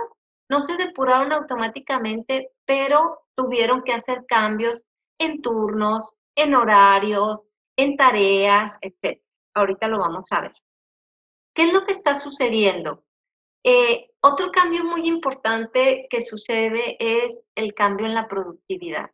no 0.50 0.62
se 0.62 0.76
depuraron 0.78 1.32
automáticamente, 1.32 2.52
pero 2.66 3.20
tuvieron 3.36 3.84
que 3.84 3.94
hacer 3.94 4.26
cambios 4.28 4.82
en 5.20 5.42
turnos, 5.42 6.14
en 6.36 6.54
horarios, 6.54 7.42
en 7.78 7.98
tareas, 7.98 8.78
etc. 8.82 9.20
Ahorita 9.56 9.88
lo 9.88 10.00
vamos 10.00 10.32
a 10.32 10.42
ver. 10.42 10.54
¿Qué 11.56 11.64
es 11.64 11.74
lo 11.74 11.86
que 11.86 11.94
está 11.94 12.14
sucediendo? 12.14 13.04
Eh, 13.64 14.12
otro 14.22 14.52
cambio 14.52 14.84
muy 14.84 15.08
importante 15.08 16.06
que 16.12 16.22
sucede 16.22 16.98
es 17.00 17.50
el 17.56 17.74
cambio 17.74 18.06
en 18.06 18.14
la 18.14 18.28
productividad 18.28 19.10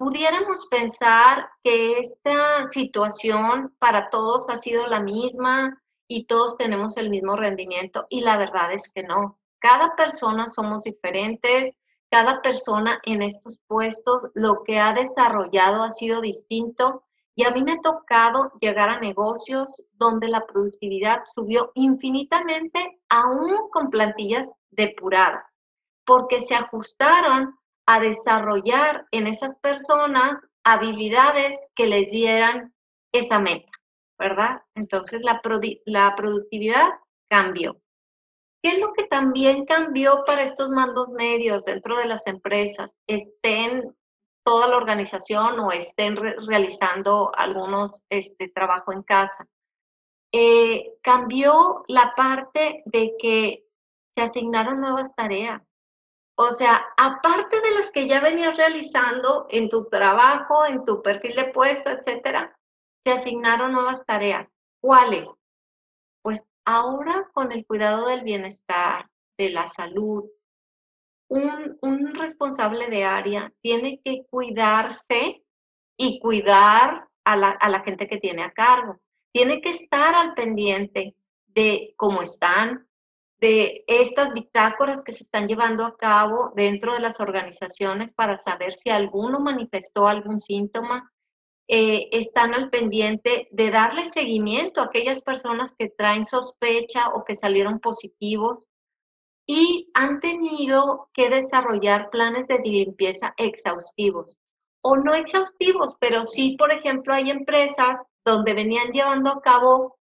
pudiéramos 0.00 0.66
pensar 0.70 1.50
que 1.62 1.98
esta 1.98 2.64
situación 2.64 3.76
para 3.78 4.08
todos 4.08 4.48
ha 4.48 4.56
sido 4.56 4.86
la 4.86 5.00
misma 5.00 5.78
y 6.08 6.24
todos 6.24 6.56
tenemos 6.56 6.96
el 6.96 7.10
mismo 7.10 7.36
rendimiento 7.36 8.06
y 8.08 8.22
la 8.22 8.38
verdad 8.38 8.72
es 8.72 8.90
que 8.90 9.02
no. 9.02 9.38
Cada 9.58 9.94
persona 9.96 10.48
somos 10.48 10.84
diferentes, 10.84 11.74
cada 12.10 12.40
persona 12.40 12.98
en 13.04 13.20
estos 13.20 13.58
puestos 13.66 14.30
lo 14.32 14.64
que 14.64 14.78
ha 14.78 14.94
desarrollado 14.94 15.82
ha 15.82 15.90
sido 15.90 16.22
distinto 16.22 17.04
Y 17.40 17.44
a 17.44 17.52
mí 17.52 17.62
me 17.62 17.72
ha 17.72 17.80
tocado 17.80 18.52
llegar 18.60 18.90
a 18.90 19.00
negocios 19.00 19.86
donde 19.94 20.28
la 20.28 20.44
productividad 20.44 21.22
subió 21.34 21.72
infinitamente, 21.74 23.00
aún 23.08 23.70
con 23.70 23.88
plantillas 23.88 24.58
depuradas, 24.68 25.46
porque 26.04 26.42
se 26.42 26.54
ajustaron 26.54 27.58
a 27.86 27.98
desarrollar 27.98 29.06
en 29.10 29.26
esas 29.26 29.58
personas 29.60 30.38
habilidades 30.64 31.70
que 31.74 31.86
les 31.86 32.10
dieran 32.10 32.74
esa 33.10 33.38
meta, 33.38 33.72
¿verdad? 34.18 34.60
Entonces 34.74 35.22
la, 35.22 35.40
la 35.86 36.14
productividad 36.16 36.90
cambió. 37.30 37.80
¿Qué 38.62 38.72
es 38.72 38.80
lo 38.80 38.92
que 38.92 39.04
también 39.04 39.64
cambió 39.64 40.24
para 40.26 40.42
estos 40.42 40.68
mandos 40.68 41.08
medios 41.08 41.64
dentro 41.64 41.96
de 41.96 42.04
las 42.04 42.26
empresas? 42.26 43.00
Estén 43.06 43.96
toda 44.44 44.68
la 44.68 44.76
organización 44.76 45.60
o 45.60 45.72
estén 45.72 46.16
realizando 46.16 47.32
algunos 47.36 48.02
este, 48.08 48.48
trabajo 48.48 48.92
en 48.92 49.02
casa. 49.02 49.46
Eh, 50.32 50.94
cambió 51.02 51.84
la 51.88 52.14
parte 52.16 52.82
de 52.86 53.14
que 53.18 53.64
se 54.14 54.22
asignaron 54.22 54.80
nuevas 54.80 55.14
tareas. 55.14 55.62
O 56.36 56.52
sea, 56.52 56.86
aparte 56.96 57.60
de 57.60 57.70
las 57.72 57.90
que 57.90 58.08
ya 58.08 58.20
venías 58.20 58.56
realizando 58.56 59.46
en 59.50 59.68
tu 59.68 59.88
trabajo, 59.88 60.64
en 60.64 60.84
tu 60.84 61.02
perfil 61.02 61.36
de 61.36 61.52
puesto, 61.52 61.90
etcétera, 61.90 62.56
se 63.04 63.12
asignaron 63.12 63.72
nuevas 63.72 64.04
tareas. 64.06 64.48
¿Cuáles? 64.80 65.34
Pues 66.22 66.50
Ahora 66.64 67.28
con 67.32 67.52
el 67.52 67.66
cuidado 67.66 68.06
del 68.06 68.22
bienestar, 68.22 69.08
de 69.38 69.50
la 69.50 69.66
salud, 69.66 70.30
un, 71.30 72.14
responsable 72.14 72.88
de 72.88 73.04
área 73.04 73.52
tiene 73.62 74.00
que 74.04 74.24
cuidarse 74.28 75.42
y 75.96 76.18
cuidar 76.20 77.06
a 77.24 77.36
la, 77.36 77.50
a 77.50 77.68
la 77.68 77.80
gente 77.80 78.08
que 78.08 78.18
tiene 78.18 78.42
a 78.42 78.52
cargo. 78.52 79.00
Tiene 79.32 79.60
que 79.60 79.70
estar 79.70 80.14
al 80.14 80.34
pendiente 80.34 81.14
de 81.46 81.94
cómo 81.96 82.22
están, 82.22 82.86
de 83.38 83.84
estas 83.86 84.34
bitácoras 84.34 85.02
que 85.02 85.12
se 85.12 85.24
están 85.24 85.46
llevando 85.46 85.86
a 85.86 85.96
cabo 85.96 86.52
dentro 86.54 86.92
de 86.92 87.00
las 87.00 87.20
organizaciones 87.20 88.12
para 88.12 88.38
saber 88.38 88.76
si 88.76 88.90
alguno 88.90 89.40
manifestó 89.40 90.08
algún 90.08 90.40
síntoma, 90.40 91.10
eh, 91.68 92.08
están 92.10 92.52
al 92.52 92.68
pendiente 92.68 93.48
de 93.52 93.70
darle 93.70 94.04
seguimiento 94.04 94.80
a 94.80 94.86
aquellas 94.86 95.22
personas 95.22 95.72
que 95.78 95.88
traen 95.88 96.24
sospecha 96.24 97.10
o 97.10 97.24
que 97.24 97.36
salieron 97.36 97.78
positivos 97.78 98.64
y 99.46 99.90
han 99.94 100.20
tenido 100.20 101.08
que 101.12 101.28
desarrollar 101.30 102.10
planes 102.10 102.46
de 102.46 102.58
limpieza 102.58 103.34
exhaustivos 103.36 104.36
o 104.82 104.96
no 104.96 105.14
exhaustivos, 105.14 105.96
pero 106.00 106.24
sí, 106.24 106.56
por 106.58 106.72
ejemplo, 106.72 107.12
hay 107.12 107.30
empresas 107.30 108.02
donde 108.24 108.54
venían 108.54 108.92
llevando 108.92 109.30
a 109.30 109.40
cabo 109.42 109.98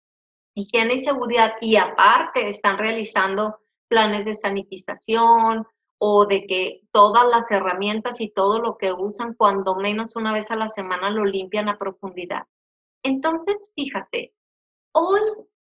higiene 0.55 0.95
y 0.95 0.99
seguridad 0.99 1.53
y 1.61 1.77
aparte 1.77 2.49
están 2.49 2.77
realizando 2.77 3.59
planes 3.87 4.25
de 4.25 4.35
sanitización, 4.35 5.65
o 5.99 6.25
de 6.25 6.45
que 6.45 6.81
todas 6.91 7.25
las 7.27 7.49
herramientas 7.51 8.21
y 8.21 8.29
todo 8.29 8.59
lo 8.59 8.77
que 8.77 8.93
usan, 8.93 9.33
cuando 9.33 9.75
menos 9.75 10.15
una 10.15 10.33
vez 10.33 10.51
a 10.51 10.55
la 10.55 10.69
semana 10.69 11.09
lo 11.09 11.25
limpian 11.25 11.69
a 11.69 11.77
profundidad. 11.77 12.43
Entonces, 13.03 13.71
fíjate, 13.75 14.33
hoy 14.93 15.21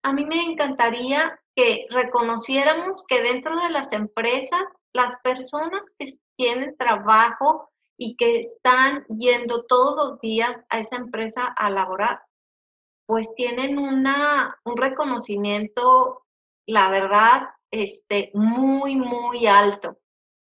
a 0.02 0.12
mí 0.12 0.24
me 0.24 0.42
encantaría 0.42 1.38
que 1.54 1.86
reconociéramos 1.90 3.04
que 3.06 3.20
dentro 3.20 3.58
de 3.60 3.70
las 3.70 3.92
empresas, 3.92 4.62
las 4.92 5.18
personas 5.20 5.92
que 5.98 6.06
tienen 6.36 6.76
trabajo 6.76 7.70
y 7.96 8.16
que 8.16 8.38
están 8.38 9.04
yendo 9.06 9.64
todos 9.66 9.96
los 9.96 10.20
días 10.20 10.64
a 10.68 10.78
esa 10.78 10.96
empresa 10.96 11.46
a 11.46 11.68
laborar, 11.68 12.22
pues 13.06 13.34
tienen 13.34 13.78
una, 13.78 14.56
un 14.64 14.76
reconocimiento, 14.76 16.24
la 16.66 16.90
verdad, 16.90 17.48
este, 17.70 18.30
muy, 18.34 18.96
muy 18.96 19.46
alto. 19.46 19.98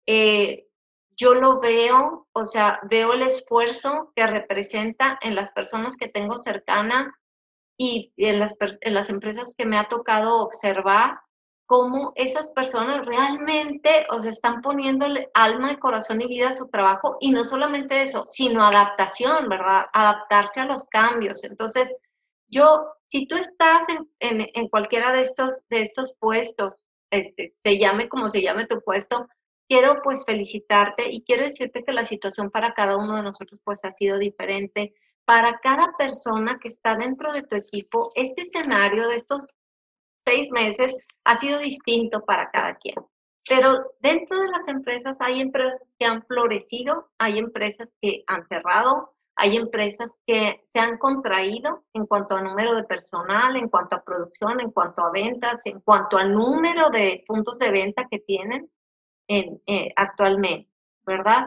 Eh, 0.06 0.66
yo 1.14 1.34
lo 1.34 1.60
veo, 1.60 2.26
o 2.32 2.44
sea, 2.44 2.80
veo 2.84 3.12
el 3.12 3.22
esfuerzo 3.22 4.12
que 4.16 4.26
representa 4.26 5.18
en 5.20 5.34
las 5.34 5.50
personas 5.50 5.96
que 5.96 6.08
tengo 6.08 6.38
cercanas 6.38 7.14
y 7.76 8.12
en 8.16 8.38
las, 8.38 8.56
en 8.60 8.94
las 8.94 9.10
empresas 9.10 9.54
que 9.56 9.66
me 9.66 9.78
ha 9.78 9.84
tocado 9.84 10.40
observar 10.40 11.18
cómo 11.66 12.12
esas 12.16 12.50
personas 12.50 13.06
realmente 13.06 14.06
o 14.10 14.20
sea, 14.20 14.30
están 14.30 14.60
poniéndole 14.60 15.30
alma, 15.32 15.78
corazón 15.78 16.20
y 16.20 16.26
vida 16.26 16.50
a 16.50 16.56
su 16.56 16.68
trabajo 16.68 17.16
y 17.20 17.30
no 17.30 17.44
solamente 17.44 18.02
eso, 18.02 18.26
sino 18.28 18.64
adaptación, 18.64 19.48
¿verdad? 19.48 19.86
Adaptarse 19.92 20.60
a 20.60 20.66
los 20.66 20.84
cambios. 20.84 21.44
Entonces, 21.44 21.94
yo, 22.48 22.84
si 23.08 23.26
tú 23.26 23.36
estás 23.36 23.88
en, 23.88 24.08
en, 24.20 24.50
en 24.52 24.68
cualquiera 24.68 25.12
de 25.12 25.22
estos, 25.22 25.62
de 25.70 25.80
estos 25.80 26.14
puestos, 26.18 26.84
este, 27.10 27.54
se 27.64 27.78
llame 27.78 28.08
como 28.08 28.28
se 28.28 28.42
llame 28.42 28.66
tu 28.66 28.82
puesto, 28.82 29.28
quiero 29.66 30.02
pues 30.02 30.24
felicitarte 30.26 31.10
y 31.10 31.22
quiero 31.22 31.44
decirte 31.44 31.84
que 31.84 31.92
la 31.92 32.04
situación 32.04 32.50
para 32.50 32.74
cada 32.74 32.98
uno 32.98 33.16
de 33.16 33.22
nosotros 33.22 33.58
pues 33.64 33.82
ha 33.84 33.92
sido 33.92 34.18
diferente. 34.18 34.94
Para 35.24 35.58
cada 35.58 35.92
persona 35.96 36.58
que 36.58 36.68
está 36.68 36.96
dentro 36.96 37.32
de 37.32 37.42
tu 37.42 37.56
equipo, 37.56 38.12
este 38.14 38.42
escenario 38.42 39.08
de 39.08 39.16
estos 39.16 39.46
seis 40.16 40.50
meses 40.50 40.94
ha 41.24 41.36
sido 41.36 41.58
distinto 41.58 42.24
para 42.24 42.50
cada 42.50 42.76
quien. 42.76 42.96
Pero 43.48 43.92
dentro 44.00 44.40
de 44.40 44.48
las 44.48 44.68
empresas 44.68 45.16
hay 45.20 45.40
empresas 45.40 45.80
que 45.98 46.06
han 46.06 46.22
florecido, 46.24 47.10
hay 47.18 47.38
empresas 47.38 47.96
que 48.00 48.22
han 48.26 48.44
cerrado, 48.44 49.14
hay 49.34 49.56
empresas 49.56 50.20
que 50.26 50.62
se 50.68 50.78
han 50.78 50.98
contraído 50.98 51.84
en 51.94 52.06
cuanto 52.06 52.36
a 52.36 52.42
número 52.42 52.74
de 52.76 52.84
personal, 52.84 53.56
en 53.56 53.68
cuanto 53.68 53.96
a 53.96 54.02
producción, 54.02 54.60
en 54.60 54.70
cuanto 54.70 55.02
a 55.02 55.10
ventas, 55.10 55.64
en 55.66 55.80
cuanto 55.80 56.18
a 56.18 56.24
número 56.24 56.90
de 56.90 57.24
puntos 57.26 57.58
de 57.58 57.70
venta 57.70 58.06
que 58.10 58.20
tienen. 58.20 58.70
Eh, 59.28 59.92
actualmente, 59.96 60.68
¿verdad? 61.06 61.46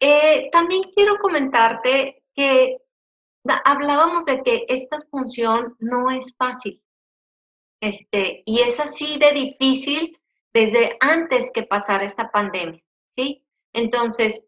Eh, 0.00 0.50
también 0.50 0.82
quiero 0.94 1.18
comentarte 1.18 2.24
que 2.34 2.78
hablábamos 3.64 4.24
de 4.24 4.42
que 4.42 4.64
esta 4.68 4.98
función 5.10 5.76
no 5.78 6.10
es 6.10 6.34
fácil, 6.36 6.82
este, 7.80 8.42
y 8.46 8.60
es 8.60 8.80
así 8.80 9.18
de 9.18 9.32
difícil 9.32 10.18
desde 10.52 10.96
antes 11.00 11.50
que 11.52 11.62
pasara 11.62 12.04
esta 12.04 12.30
pandemia, 12.30 12.82
¿sí? 13.16 13.44
Entonces, 13.72 14.46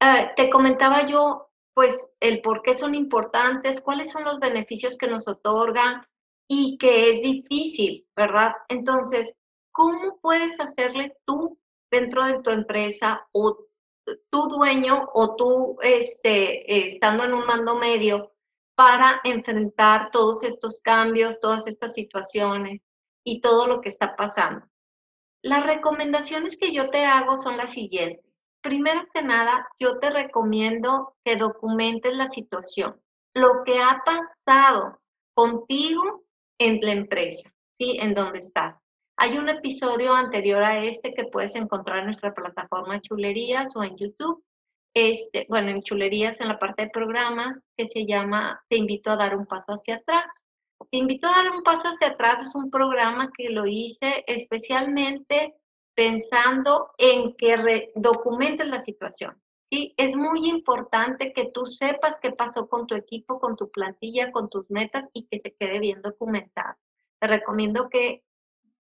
eh, 0.00 0.30
te 0.36 0.48
comentaba 0.48 1.06
yo, 1.06 1.50
pues, 1.74 2.10
el 2.20 2.40
por 2.40 2.62
qué 2.62 2.74
son 2.74 2.94
importantes, 2.94 3.80
cuáles 3.80 4.10
son 4.10 4.24
los 4.24 4.40
beneficios 4.40 4.96
que 4.96 5.08
nos 5.08 5.28
otorgan 5.28 6.06
y 6.48 6.78
que 6.78 7.10
es 7.10 7.22
difícil, 7.22 8.06
¿verdad? 8.16 8.52
Entonces, 8.68 9.34
¿cómo 9.72 10.18
puedes 10.20 10.58
hacerle 10.60 11.16
tú 11.26 11.58
dentro 11.90 12.24
de 12.24 12.40
tu 12.40 12.50
empresa 12.50 13.26
o 13.32 13.58
tu 14.30 14.48
dueño 14.48 15.08
o 15.12 15.36
tú 15.36 15.78
este, 15.82 16.88
estando 16.88 17.24
en 17.24 17.34
un 17.34 17.46
mando 17.46 17.76
medio 17.76 18.32
para 18.74 19.20
enfrentar 19.24 20.10
todos 20.10 20.44
estos 20.44 20.80
cambios, 20.82 21.40
todas 21.40 21.66
estas 21.66 21.94
situaciones 21.94 22.82
y 23.24 23.40
todo 23.40 23.66
lo 23.66 23.80
que 23.80 23.88
está 23.88 24.16
pasando. 24.16 24.66
Las 25.42 25.64
recomendaciones 25.64 26.58
que 26.58 26.72
yo 26.72 26.90
te 26.90 27.04
hago 27.04 27.36
son 27.36 27.56
las 27.56 27.70
siguientes. 27.70 28.24
Primero 28.62 29.06
que 29.14 29.22
nada, 29.22 29.68
yo 29.78 29.98
te 29.98 30.10
recomiendo 30.10 31.16
que 31.24 31.36
documentes 31.36 32.14
la 32.16 32.26
situación, 32.26 33.00
lo 33.34 33.62
que 33.64 33.80
ha 33.80 34.02
pasado 34.04 35.00
contigo 35.34 36.24
en 36.58 36.80
la 36.80 36.92
empresa, 36.92 37.50
¿sí? 37.78 37.96
En 38.00 38.14
donde 38.14 38.40
estás. 38.40 38.76
Hay 39.18 39.38
un 39.38 39.48
episodio 39.48 40.12
anterior 40.12 40.62
a 40.62 40.84
este 40.84 41.14
que 41.14 41.24
puedes 41.24 41.56
encontrar 41.56 42.00
en 42.00 42.04
nuestra 42.06 42.34
plataforma 42.34 43.00
Chulerías 43.00 43.74
o 43.74 43.82
en 43.82 43.96
YouTube. 43.96 44.44
Este, 44.94 45.46
bueno, 45.48 45.70
en 45.70 45.82
Chulerías, 45.82 46.40
en 46.42 46.48
la 46.48 46.58
parte 46.58 46.82
de 46.82 46.90
programas, 46.90 47.64
que 47.78 47.86
se 47.86 48.04
llama 48.04 48.62
Te 48.68 48.76
invito 48.76 49.10
a 49.10 49.16
dar 49.16 49.34
un 49.34 49.46
paso 49.46 49.72
hacia 49.72 49.96
atrás. 49.96 50.26
Te 50.90 50.98
invito 50.98 51.26
a 51.26 51.30
dar 51.30 51.50
un 51.50 51.62
paso 51.62 51.88
hacia 51.88 52.08
atrás 52.08 52.42
es 52.42 52.54
un 52.54 52.70
programa 52.70 53.30
que 53.34 53.48
lo 53.48 53.66
hice 53.66 54.22
especialmente 54.26 55.54
pensando 55.94 56.90
en 56.98 57.34
que 57.36 57.92
documentes 57.94 58.68
la 58.68 58.80
situación. 58.80 59.40
¿sí? 59.62 59.94
Es 59.96 60.14
muy 60.14 60.46
importante 60.46 61.32
que 61.32 61.50
tú 61.54 61.64
sepas 61.66 62.18
qué 62.20 62.32
pasó 62.32 62.68
con 62.68 62.86
tu 62.86 62.94
equipo, 62.94 63.40
con 63.40 63.56
tu 63.56 63.70
plantilla, 63.70 64.30
con 64.30 64.50
tus 64.50 64.70
metas 64.70 65.08
y 65.14 65.26
que 65.26 65.38
se 65.38 65.54
quede 65.54 65.80
bien 65.80 66.02
documentado. 66.02 66.74
Te 67.18 67.28
recomiendo 67.28 67.88
que 67.88 68.22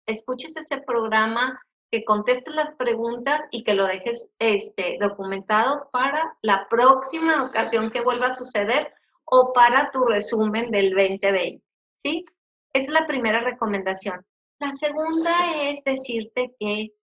escuches 0.06 0.56
ese 0.56 0.82
programa, 0.82 1.60
que 1.92 2.04
contestes 2.04 2.56
las 2.56 2.74
preguntas 2.74 3.42
y 3.52 3.64
que 3.64 3.76
lo 3.76 3.86
dejes 3.86 4.32
este, 4.40 4.98
documentado 5.00 5.90
para 5.92 6.36
la 6.42 6.68
próxima 6.68 7.44
ocasión 7.46 7.92
que 7.92 8.02
vuelva 8.02 8.28
a 8.28 8.36
suceder 8.36 8.92
o 9.26 9.54
para 9.54 9.92
tu 9.92 10.04
resumen 10.06 10.72
del 10.72 10.90
2020. 10.90 11.64
¿Sí? 12.04 12.26
Esa 12.74 12.88
es 12.88 12.90
la 12.90 13.06
primera 13.06 13.42
recomendación. 13.42 14.26
La 14.60 14.72
segunda 14.72 15.56
es 15.56 15.84
decirte 15.84 16.56
que 16.60 16.94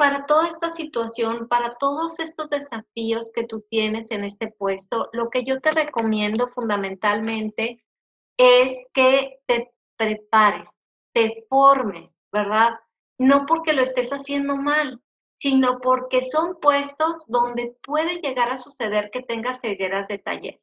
para 0.00 0.24
toda 0.24 0.48
esta 0.48 0.70
situación, 0.70 1.46
para 1.46 1.74
todos 1.74 2.20
estos 2.20 2.48
desafíos 2.48 3.30
que 3.34 3.44
tú 3.44 3.66
tienes 3.68 4.10
en 4.10 4.24
este 4.24 4.48
puesto, 4.48 5.10
lo 5.12 5.28
que 5.28 5.44
yo 5.44 5.60
te 5.60 5.72
recomiendo 5.72 6.48
fundamentalmente 6.54 7.84
es 8.38 8.88
que 8.94 9.40
te 9.46 9.74
prepares, 9.98 10.70
te 11.28 11.46
¿verdad? 12.32 12.78
No 13.18 13.44
porque 13.46 13.72
lo 13.72 13.82
estés 13.82 14.10
haciendo 14.10 14.56
mal, 14.56 15.00
sino 15.36 15.80
porque 15.80 16.22
son 16.22 16.58
puestos 16.60 17.24
donde 17.26 17.76
puede 17.82 18.20
llegar 18.20 18.50
a 18.50 18.56
suceder 18.56 19.10
que 19.10 19.22
tengas 19.22 19.60
cegueras 19.60 20.08
de 20.08 20.18
taller. 20.18 20.60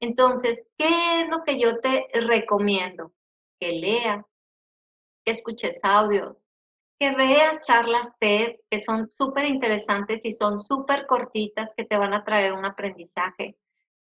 Entonces, 0.00 0.66
¿qué 0.78 1.20
es 1.20 1.28
lo 1.28 1.44
que 1.44 1.60
yo 1.60 1.78
te 1.80 2.06
recomiendo? 2.14 3.12
Que 3.60 3.72
leas, 3.72 4.24
que 5.24 5.32
escuches 5.32 5.78
audios, 5.82 6.36
que 6.98 7.14
veas 7.14 7.66
charlas 7.66 8.10
TED 8.18 8.56
que 8.70 8.78
son 8.78 9.10
súper 9.10 9.46
interesantes 9.46 10.20
y 10.24 10.32
son 10.32 10.60
súper 10.60 11.06
cortitas 11.06 11.72
que 11.76 11.84
te 11.84 11.96
van 11.96 12.14
a 12.14 12.24
traer 12.24 12.52
un 12.52 12.64
aprendizaje. 12.64 13.56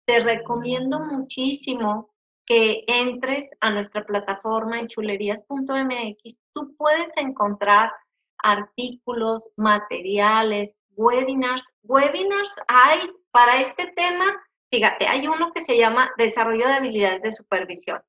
Te 0.05 0.19
recomiendo 0.19 0.99
muchísimo 0.99 2.13
que 2.49 2.83
entres 2.87 3.47
a 3.61 3.69
nuestra 3.69 4.05
plataforma 4.05 4.79
en 4.79 4.87
chulerías.mx. 4.87 6.39
Tú 6.53 6.75
puedes 6.75 7.15
encontrar 7.15 7.93
artículos, 8.39 9.43
materiales, 9.55 10.71
webinars. 10.97 11.63
Webinars 11.83 12.55
hay 12.67 12.99
para 13.31 13.61
este 13.61 13.93
tema, 13.95 14.25
fíjate, 14.69 15.07
hay 15.07 15.27
uno 15.27 15.53
que 15.53 15.61
se 15.61 15.77
llama 15.77 16.11
Desarrollo 16.17 16.67
de 16.67 16.73
habilidades 16.73 17.21
de 17.21 17.31
supervisión. 17.31 18.01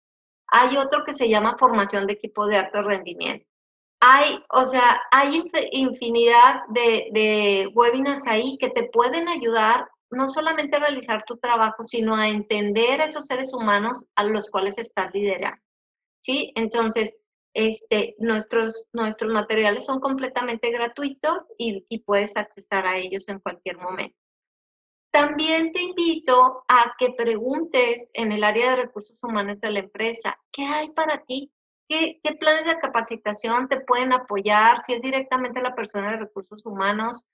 Hay 0.49 0.77
otro 0.77 1.05
que 1.05 1.15
se 1.15 1.29
llama 1.29 1.59
Formación 1.59 2.09
de 2.09 2.15
equipo 2.15 2.47
de 2.47 2.57
alto 2.57 2.83
rendimiento 2.83 3.47
hay, 4.01 4.43
o 4.49 4.65
sea, 4.65 5.01
hay 5.11 5.45
infinidad 5.73 6.63
de, 6.69 7.71
webinars 7.75 8.27
ahí 8.27 8.57
que 8.59 8.71
te 8.71 8.85
pueden 8.85 9.29
ayudar 9.29 9.89
no 10.11 10.29
solamente 10.29 10.79
realizar 10.79 11.25
tu 11.25 11.39
trabajo, 11.39 11.85
sino 11.85 12.17
a 12.17 12.29
entender 12.29 13.01
a 13.01 13.07
esos 13.07 13.27
seres 13.27 13.53
humanos 13.55 14.05
a 14.15 14.25
los 14.25 14.51
cuales 14.51 14.79
estás 14.79 15.11
liderando. 15.13 15.63
¿Sí? 16.23 16.53
Entonces, 16.55 17.15
este, 17.55 18.15
nuestros, 18.19 18.87
nuestros 18.93 19.33
materiales 19.33 19.85
son 19.85 20.01
completamente 20.01 20.71
gratuitos 20.71 21.41
y, 21.59 21.99
puedes 22.01 22.37
accesar 22.37 22.87
a 22.87 22.99
ellos 22.99 23.29
en 23.29 23.41
cualquier 23.41 23.79
momento. 23.79 24.17
También 25.11 25.73
te 25.73 25.83
invito 25.83 26.65
a 26.69 26.95
que 26.97 27.11
preguntes 27.11 28.11
en 28.15 28.31
el 28.31 28.45
área 28.45 28.71
de 28.71 28.83
recursos 28.83 29.19
humanos 29.23 29.61
de 29.61 29.71
la 29.71 29.81
empresa, 29.81 30.39
¿qué 30.53 30.65
hay 30.65 30.91
para 30.91 31.25
ti? 31.25 31.51
¿Qué, 31.89 32.21
planes 32.39 32.67
de 32.67 32.79
capacitación 32.79 33.69
te 33.69 33.81
pueden 33.81 34.13
apoyar? 34.13 34.85
Si 34.85 34.93
es 34.93 35.03
directamente 35.03 35.61
la 35.61 35.75
persona 35.75 36.13
de 36.13 36.19
recursos 36.19 36.65
humanos, 36.65 37.27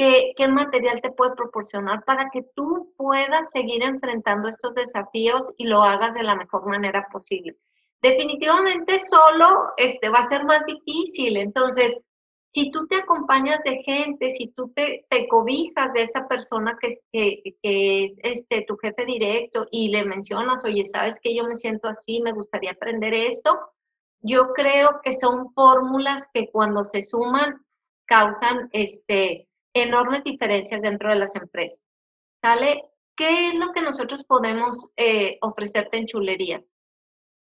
¿qué, 0.00 0.32
¿qué 0.34 0.48
material 0.48 1.02
te 1.02 1.12
puede 1.12 1.34
proporcionar 1.34 2.02
para 2.06 2.30
que 2.30 2.42
tú 2.54 2.94
puedas 2.96 3.50
seguir 3.50 3.82
enfrentando 3.82 4.48
estos 4.48 4.74
desafíos 4.74 5.52
y 5.58 5.66
lo 5.66 5.82
hagas 5.82 6.14
de 6.14 6.22
la 6.22 6.36
mejor 6.36 6.66
manera 6.66 7.06
posible? 7.12 7.58
Definitivamente 8.00 8.98
solo 9.00 9.72
este, 9.76 10.08
va 10.08 10.20
a 10.20 10.26
ser 10.26 10.46
más 10.46 10.64
difícil, 10.64 11.36
entonces 11.36 12.00
si 12.54 12.70
tú 12.70 12.86
te 12.86 12.96
acompañas 12.96 13.62
de 13.62 13.82
gente, 13.82 14.30
si 14.30 14.48
tú 14.48 14.72
te, 14.74 15.04
te 15.10 15.28
cobijas 15.28 15.92
de 15.92 16.04
esa 16.04 16.26
persona 16.26 16.78
que, 16.80 16.88
que, 17.12 17.56
que, 17.62 18.04
es 18.04 18.18
este, 18.22 18.62
tu 18.62 18.78
jefe 18.78 19.04
directo 19.04 19.66
y 19.70 19.88
le 19.88 20.06
mencionas, 20.06 20.64
oye, 20.64 20.86
sabes 20.86 21.20
que 21.20 21.36
yo 21.36 21.44
me 21.44 21.56
siento 21.56 21.88
así, 21.88 22.22
me 22.22 22.32
gustaría 22.32 22.72
aprender 22.72 23.12
esto, 23.12 23.60
yo 24.22 24.54
creo 24.54 25.02
que 25.04 25.12
son 25.12 25.52
fórmulas 25.52 26.26
que 26.32 26.48
cuando 26.50 26.84
se 26.84 27.02
suman 27.02 27.60
causan 28.06 28.70
este, 28.72 29.49
enormes 29.74 30.24
diferencias 30.24 30.80
dentro 30.82 31.10
de 31.10 31.16
las 31.16 31.34
empresas. 31.36 31.82
¿Sale? 32.42 32.84
¿Qué 33.16 33.48
es 33.48 33.54
lo 33.54 33.72
que 33.72 33.82
nosotros 33.82 34.24
podemos 34.24 34.92
eh, 34.96 35.38
ofrecerte 35.42 35.98
en 35.98 36.06
chulerías? 36.06 36.62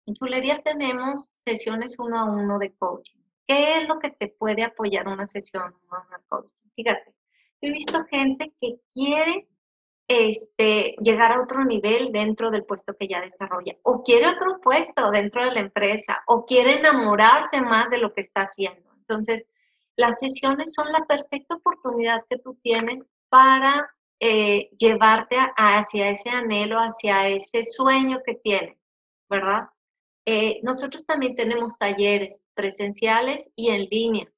En 0.06 0.14
chulerías 0.14 0.62
tenemos 0.62 1.32
sesiones 1.46 1.98
uno 1.98 2.18
a 2.18 2.24
uno 2.24 2.58
de 2.58 2.74
coaching. 2.74 3.20
¿Qué 3.46 3.78
es 3.78 3.88
lo 3.88 3.98
que 3.98 4.10
te 4.10 4.28
puede 4.28 4.64
apoyar 4.64 5.08
una 5.08 5.26
sesión 5.28 5.74
uno 5.84 5.96
a 5.96 6.06
uno 6.06 6.18
de 6.18 6.24
coaching? 6.28 6.70
Fíjate, 6.74 7.14
he 7.60 7.72
visto 7.72 8.04
gente 8.04 8.52
que 8.60 8.80
quiere 8.92 9.48
este, 10.08 10.94
llegar 11.02 11.32
a 11.32 11.40
otro 11.40 11.64
nivel 11.64 12.12
dentro 12.12 12.50
del 12.50 12.64
puesto 12.64 12.94
que 12.94 13.08
ya 13.08 13.20
desarrolla, 13.20 13.76
o 13.82 14.02
quiere 14.02 14.28
otro 14.28 14.60
puesto 14.60 15.10
dentro 15.10 15.44
de 15.44 15.52
la 15.52 15.60
empresa, 15.60 16.22
o 16.26 16.44
quiere 16.44 16.78
enamorarse 16.78 17.60
más 17.60 17.88
de 17.90 17.98
lo 17.98 18.12
que 18.12 18.20
está 18.20 18.42
haciendo. 18.42 18.92
Entonces, 18.98 19.46
las 19.96 20.18
sesiones 20.20 20.74
son 20.74 20.90
la 20.92 21.04
perfecta 21.06 21.56
oportunidad 21.56 22.24
que 22.28 22.38
tú 22.38 22.58
tienes 22.62 23.10
para 23.28 23.90
eh, 24.20 24.70
llevarte 24.78 25.36
hacia 25.56 26.10
ese 26.10 26.30
anhelo, 26.30 26.78
hacia 26.78 27.28
ese 27.28 27.64
sueño 27.64 28.20
que 28.24 28.34
tienes, 28.34 28.78
¿verdad? 29.28 29.68
Eh, 30.26 30.60
nosotros 30.62 31.04
también 31.04 31.34
tenemos 31.34 31.78
talleres 31.78 32.42
presenciales 32.54 33.44
y 33.56 33.70
en 33.70 33.86
línea 33.90 34.32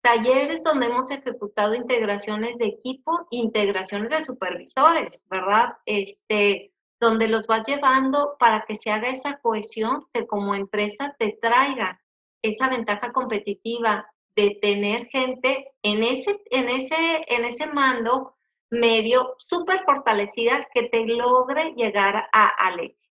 talleres 0.00 0.62
donde 0.62 0.86
hemos 0.86 1.10
ejecutado 1.10 1.74
integraciones 1.74 2.56
de 2.58 2.66
equipo, 2.66 3.26
integraciones 3.30 4.10
de 4.10 4.24
supervisores, 4.24 5.22
¿verdad? 5.28 5.74
Este, 5.86 6.72
donde 7.00 7.28
los 7.28 7.46
vas 7.46 7.66
llevando 7.66 8.36
para 8.38 8.64
que 8.66 8.74
se 8.74 8.90
haga 8.90 9.10
esa 9.10 9.38
cohesión 9.40 10.06
que 10.12 10.26
como 10.26 10.54
empresa 10.54 11.14
te 11.18 11.38
traiga 11.40 12.00
esa 12.42 12.68
ventaja 12.68 13.12
competitiva 13.12 14.06
de 14.38 14.56
tener 14.62 15.06
gente 15.08 15.72
en 15.82 16.04
ese, 16.04 16.40
en 16.52 16.68
ese, 16.68 17.24
en 17.26 17.44
ese 17.44 17.66
mando 17.66 18.36
medio 18.70 19.34
súper 19.36 19.82
fortalecida 19.84 20.60
que 20.72 20.84
te 20.84 21.04
logre 21.06 21.74
llegar 21.74 22.28
a, 22.32 22.46
al 22.46 22.78
éxito. 22.78 23.12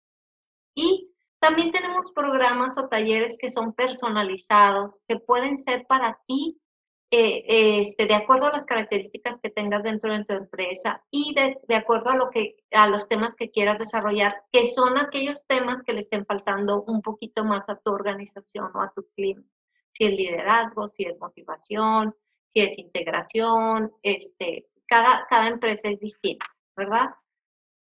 Y 0.75 1.09
también 1.39 1.71
tenemos 1.71 2.11
programas 2.11 2.77
o 2.77 2.87
talleres 2.89 3.37
que 3.39 3.49
son 3.49 3.73
personalizados, 3.73 5.01
que 5.07 5.17
pueden 5.17 5.57
ser 5.57 5.87
para 5.87 6.19
ti 6.27 6.61
eh, 7.09 7.81
este, 7.81 8.05
de 8.05 8.13
acuerdo 8.13 8.45
a 8.45 8.51
las 8.51 8.67
características 8.67 9.39
que 9.39 9.49
tengas 9.49 9.81
dentro 9.81 10.15
de 10.15 10.25
tu 10.25 10.33
empresa 10.33 11.03
y 11.09 11.33
de, 11.33 11.57
de, 11.67 11.75
acuerdo 11.75 12.11
a, 12.11 12.17
lo 12.17 12.29
que, 12.29 12.57
a 12.71 12.85
los 12.85 13.07
temas 13.07 13.35
que 13.35 13.49
quieras 13.49 13.79
desarrollar, 13.79 14.43
que 14.51 14.67
son 14.67 14.99
aquellos 14.99 15.43
temas 15.47 15.81
que 15.81 15.93
le 15.93 16.01
estén 16.01 16.23
faltando 16.27 16.83
un 16.83 17.01
poquito 17.01 17.43
más 17.43 17.67
a 17.67 17.77
tu 17.77 17.91
organización 17.91 18.69
o 18.75 18.81
a 18.81 18.91
tu 18.95 19.07
cliente. 19.15 19.54
Si 19.95 20.05
es 20.05 20.11
liderazgo, 20.11 20.89
si 20.89 21.03
es 21.03 21.17
motivación, 21.19 22.13
si 22.53 22.61
es 22.61 22.77
integración, 22.77 23.91
este, 24.03 24.67
cada, 24.87 25.25
cada 25.29 25.47
empresa 25.47 25.89
es 25.89 25.99
distinta, 25.99 26.45
¿verdad? 26.75 27.11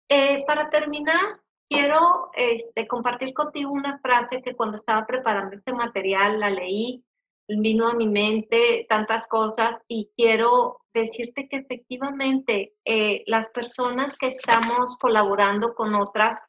Eh, 0.09 0.43
para 0.45 0.69
terminar, 0.69 1.41
quiero 1.69 2.29
este, 2.33 2.87
compartir 2.87 3.33
contigo 3.33 3.71
una 3.71 3.99
frase 3.99 4.41
que 4.41 4.55
cuando 4.55 4.77
estaba 4.77 5.05
preparando 5.05 5.53
este 5.55 5.73
material 5.73 6.39
la 6.39 6.49
leí 6.49 7.03
vino 7.47 7.87
a 7.87 7.93
mi 7.93 8.07
mente 8.07 8.85
tantas 8.89 9.27
cosas 9.27 9.79
y 9.87 10.09
quiero 10.15 10.81
decirte 10.93 11.47
que 11.47 11.57
efectivamente 11.57 12.73
eh, 12.85 13.23
las 13.27 13.49
personas 13.49 14.17
que 14.17 14.27
estamos 14.27 14.97
colaborando 14.97 15.75
con 15.75 15.93
otras, 15.93 16.41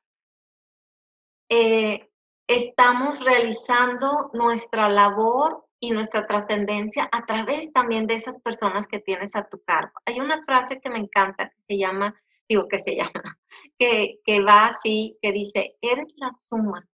eh, 1.51 2.09
estamos 2.47 3.25
realizando 3.25 4.31
nuestra 4.33 4.89
labor 4.89 5.65
y 5.81 5.91
nuestra 5.91 6.27
trascendencia 6.27 7.09
a 7.13 7.27
través 7.27 7.73
también 7.73 8.07
de 8.07 8.15
esas 8.15 8.41
personas 8.41 8.87
que 8.87 9.01
tienes 9.01 9.37
a 9.37 9.49
tu 9.49 9.63
cargo. 9.63 9.93
Hay 10.07 10.21
una 10.21 10.45
frase 10.45 10.81
que 10.81 10.91
me 10.91 10.99
encanta 10.99 11.51
que 11.51 11.63
se 11.67 11.79
llama, 11.79 12.15
digo 12.49 12.69
que 12.69 12.79
se 12.79 12.97
llama, 12.97 13.39
que, 13.79 14.21
que 14.25 14.43
va 14.43 14.67
así, 14.67 15.19
que 15.21 15.33
dice, 15.33 15.77
eres 15.81 16.13
la 16.17 16.33
suma 16.49 16.89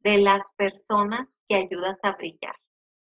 de 0.00 0.18
las 0.18 0.42
personas 0.56 1.28
que 1.48 1.56
ayudas 1.56 1.98
a 2.02 2.12
brillar 2.12 2.54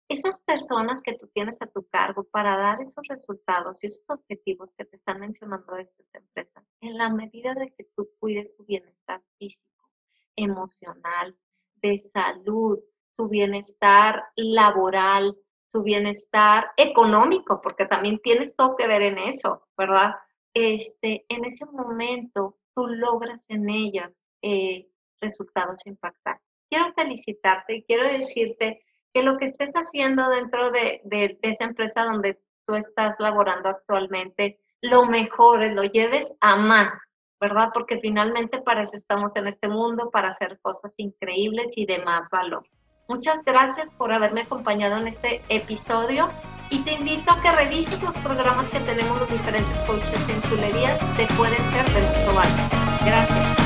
esas 0.07 0.39
personas 0.41 1.01
que 1.01 1.17
tú 1.17 1.27
tienes 1.33 1.61
a 1.61 1.67
tu 1.67 1.87
cargo 1.87 2.25
para 2.25 2.57
dar 2.57 2.81
esos 2.81 3.07
resultados 3.07 3.83
y 3.83 3.87
esos 3.87 4.05
objetivos 4.07 4.73
que 4.73 4.85
te 4.85 4.97
están 4.97 5.19
mencionando 5.19 5.73
de 5.73 5.81
esta 5.81 6.03
empresa, 6.13 6.63
en 6.81 6.97
la 6.97 7.09
medida 7.09 7.53
de 7.55 7.73
que 7.73 7.85
tú 7.95 8.09
cuides 8.19 8.55
su 8.55 8.63
bienestar 8.65 9.23
físico, 9.39 9.89
emocional, 10.35 11.35
de 11.81 11.99
salud, 11.99 12.79
su 13.17 13.27
bienestar 13.27 14.23
laboral, 14.35 15.37
su 15.71 15.83
bienestar 15.83 16.71
económico, 16.77 17.61
porque 17.61 17.85
también 17.85 18.19
tienes 18.19 18.55
todo 18.55 18.75
que 18.75 18.87
ver 18.87 19.01
en 19.01 19.17
eso, 19.17 19.67
¿verdad? 19.77 20.15
Este, 20.53 21.25
en 21.29 21.45
ese 21.45 21.65
momento 21.65 22.57
tú 22.73 22.87
logras 22.87 23.45
en 23.49 23.69
ellas 23.69 24.11
eh, 24.41 24.87
resultados 25.19 25.85
impactantes. 25.85 26.45
Quiero 26.69 26.93
felicitarte 26.93 27.77
y 27.77 27.83
quiero 27.83 28.07
decirte 28.07 28.83
que 29.13 29.23
lo 29.23 29.37
que 29.37 29.45
estés 29.45 29.71
haciendo 29.73 30.29
dentro 30.29 30.71
de, 30.71 31.01
esa 31.41 31.65
empresa 31.65 32.03
donde 32.03 32.39
tú 32.67 32.75
estás 32.75 33.15
laborando 33.19 33.69
actualmente, 33.69 34.59
lo 34.81 35.05
mejores, 35.05 35.73
lo 35.73 35.83
lleves 35.83 36.35
a 36.41 36.57
más, 36.57 36.91
¿verdad? 37.39 37.69
Porque 37.73 37.99
finalmente 37.99 38.61
para 38.61 38.83
eso 38.83 38.95
estamos 38.95 39.35
en 39.35 39.47
este 39.47 39.67
mundo, 39.67 40.09
para 40.11 40.29
hacer 40.29 40.59
cosas 40.61 40.93
increíbles 40.97 41.73
y 41.75 41.85
de 41.85 41.99
más 42.03 42.29
valor. 42.29 42.63
Muchas 43.07 43.43
gracias 43.43 43.93
por 43.93 44.11
haberme 44.11 44.41
acompañado 44.41 44.97
en 44.97 45.07
este 45.07 45.41
episodio 45.49 46.27
y 46.71 46.79
te 46.79 46.93
invito 46.93 47.31
a 47.31 47.41
que 47.41 47.51
revises 47.51 48.01
los 48.01 48.17
programas 48.17 48.67
que 48.69 48.79
tenemos 48.79 49.19
los 49.19 49.29
diferentes 49.29 49.77
coaches 49.81 50.29
en 50.29 50.41
chulerías, 50.43 50.99
te 51.15 51.27
pueden 51.35 51.61
ser 51.71 51.85
de 51.93 52.01
nuestro 52.01 52.33
valor. 52.33 52.69
Gracias. 53.05 53.64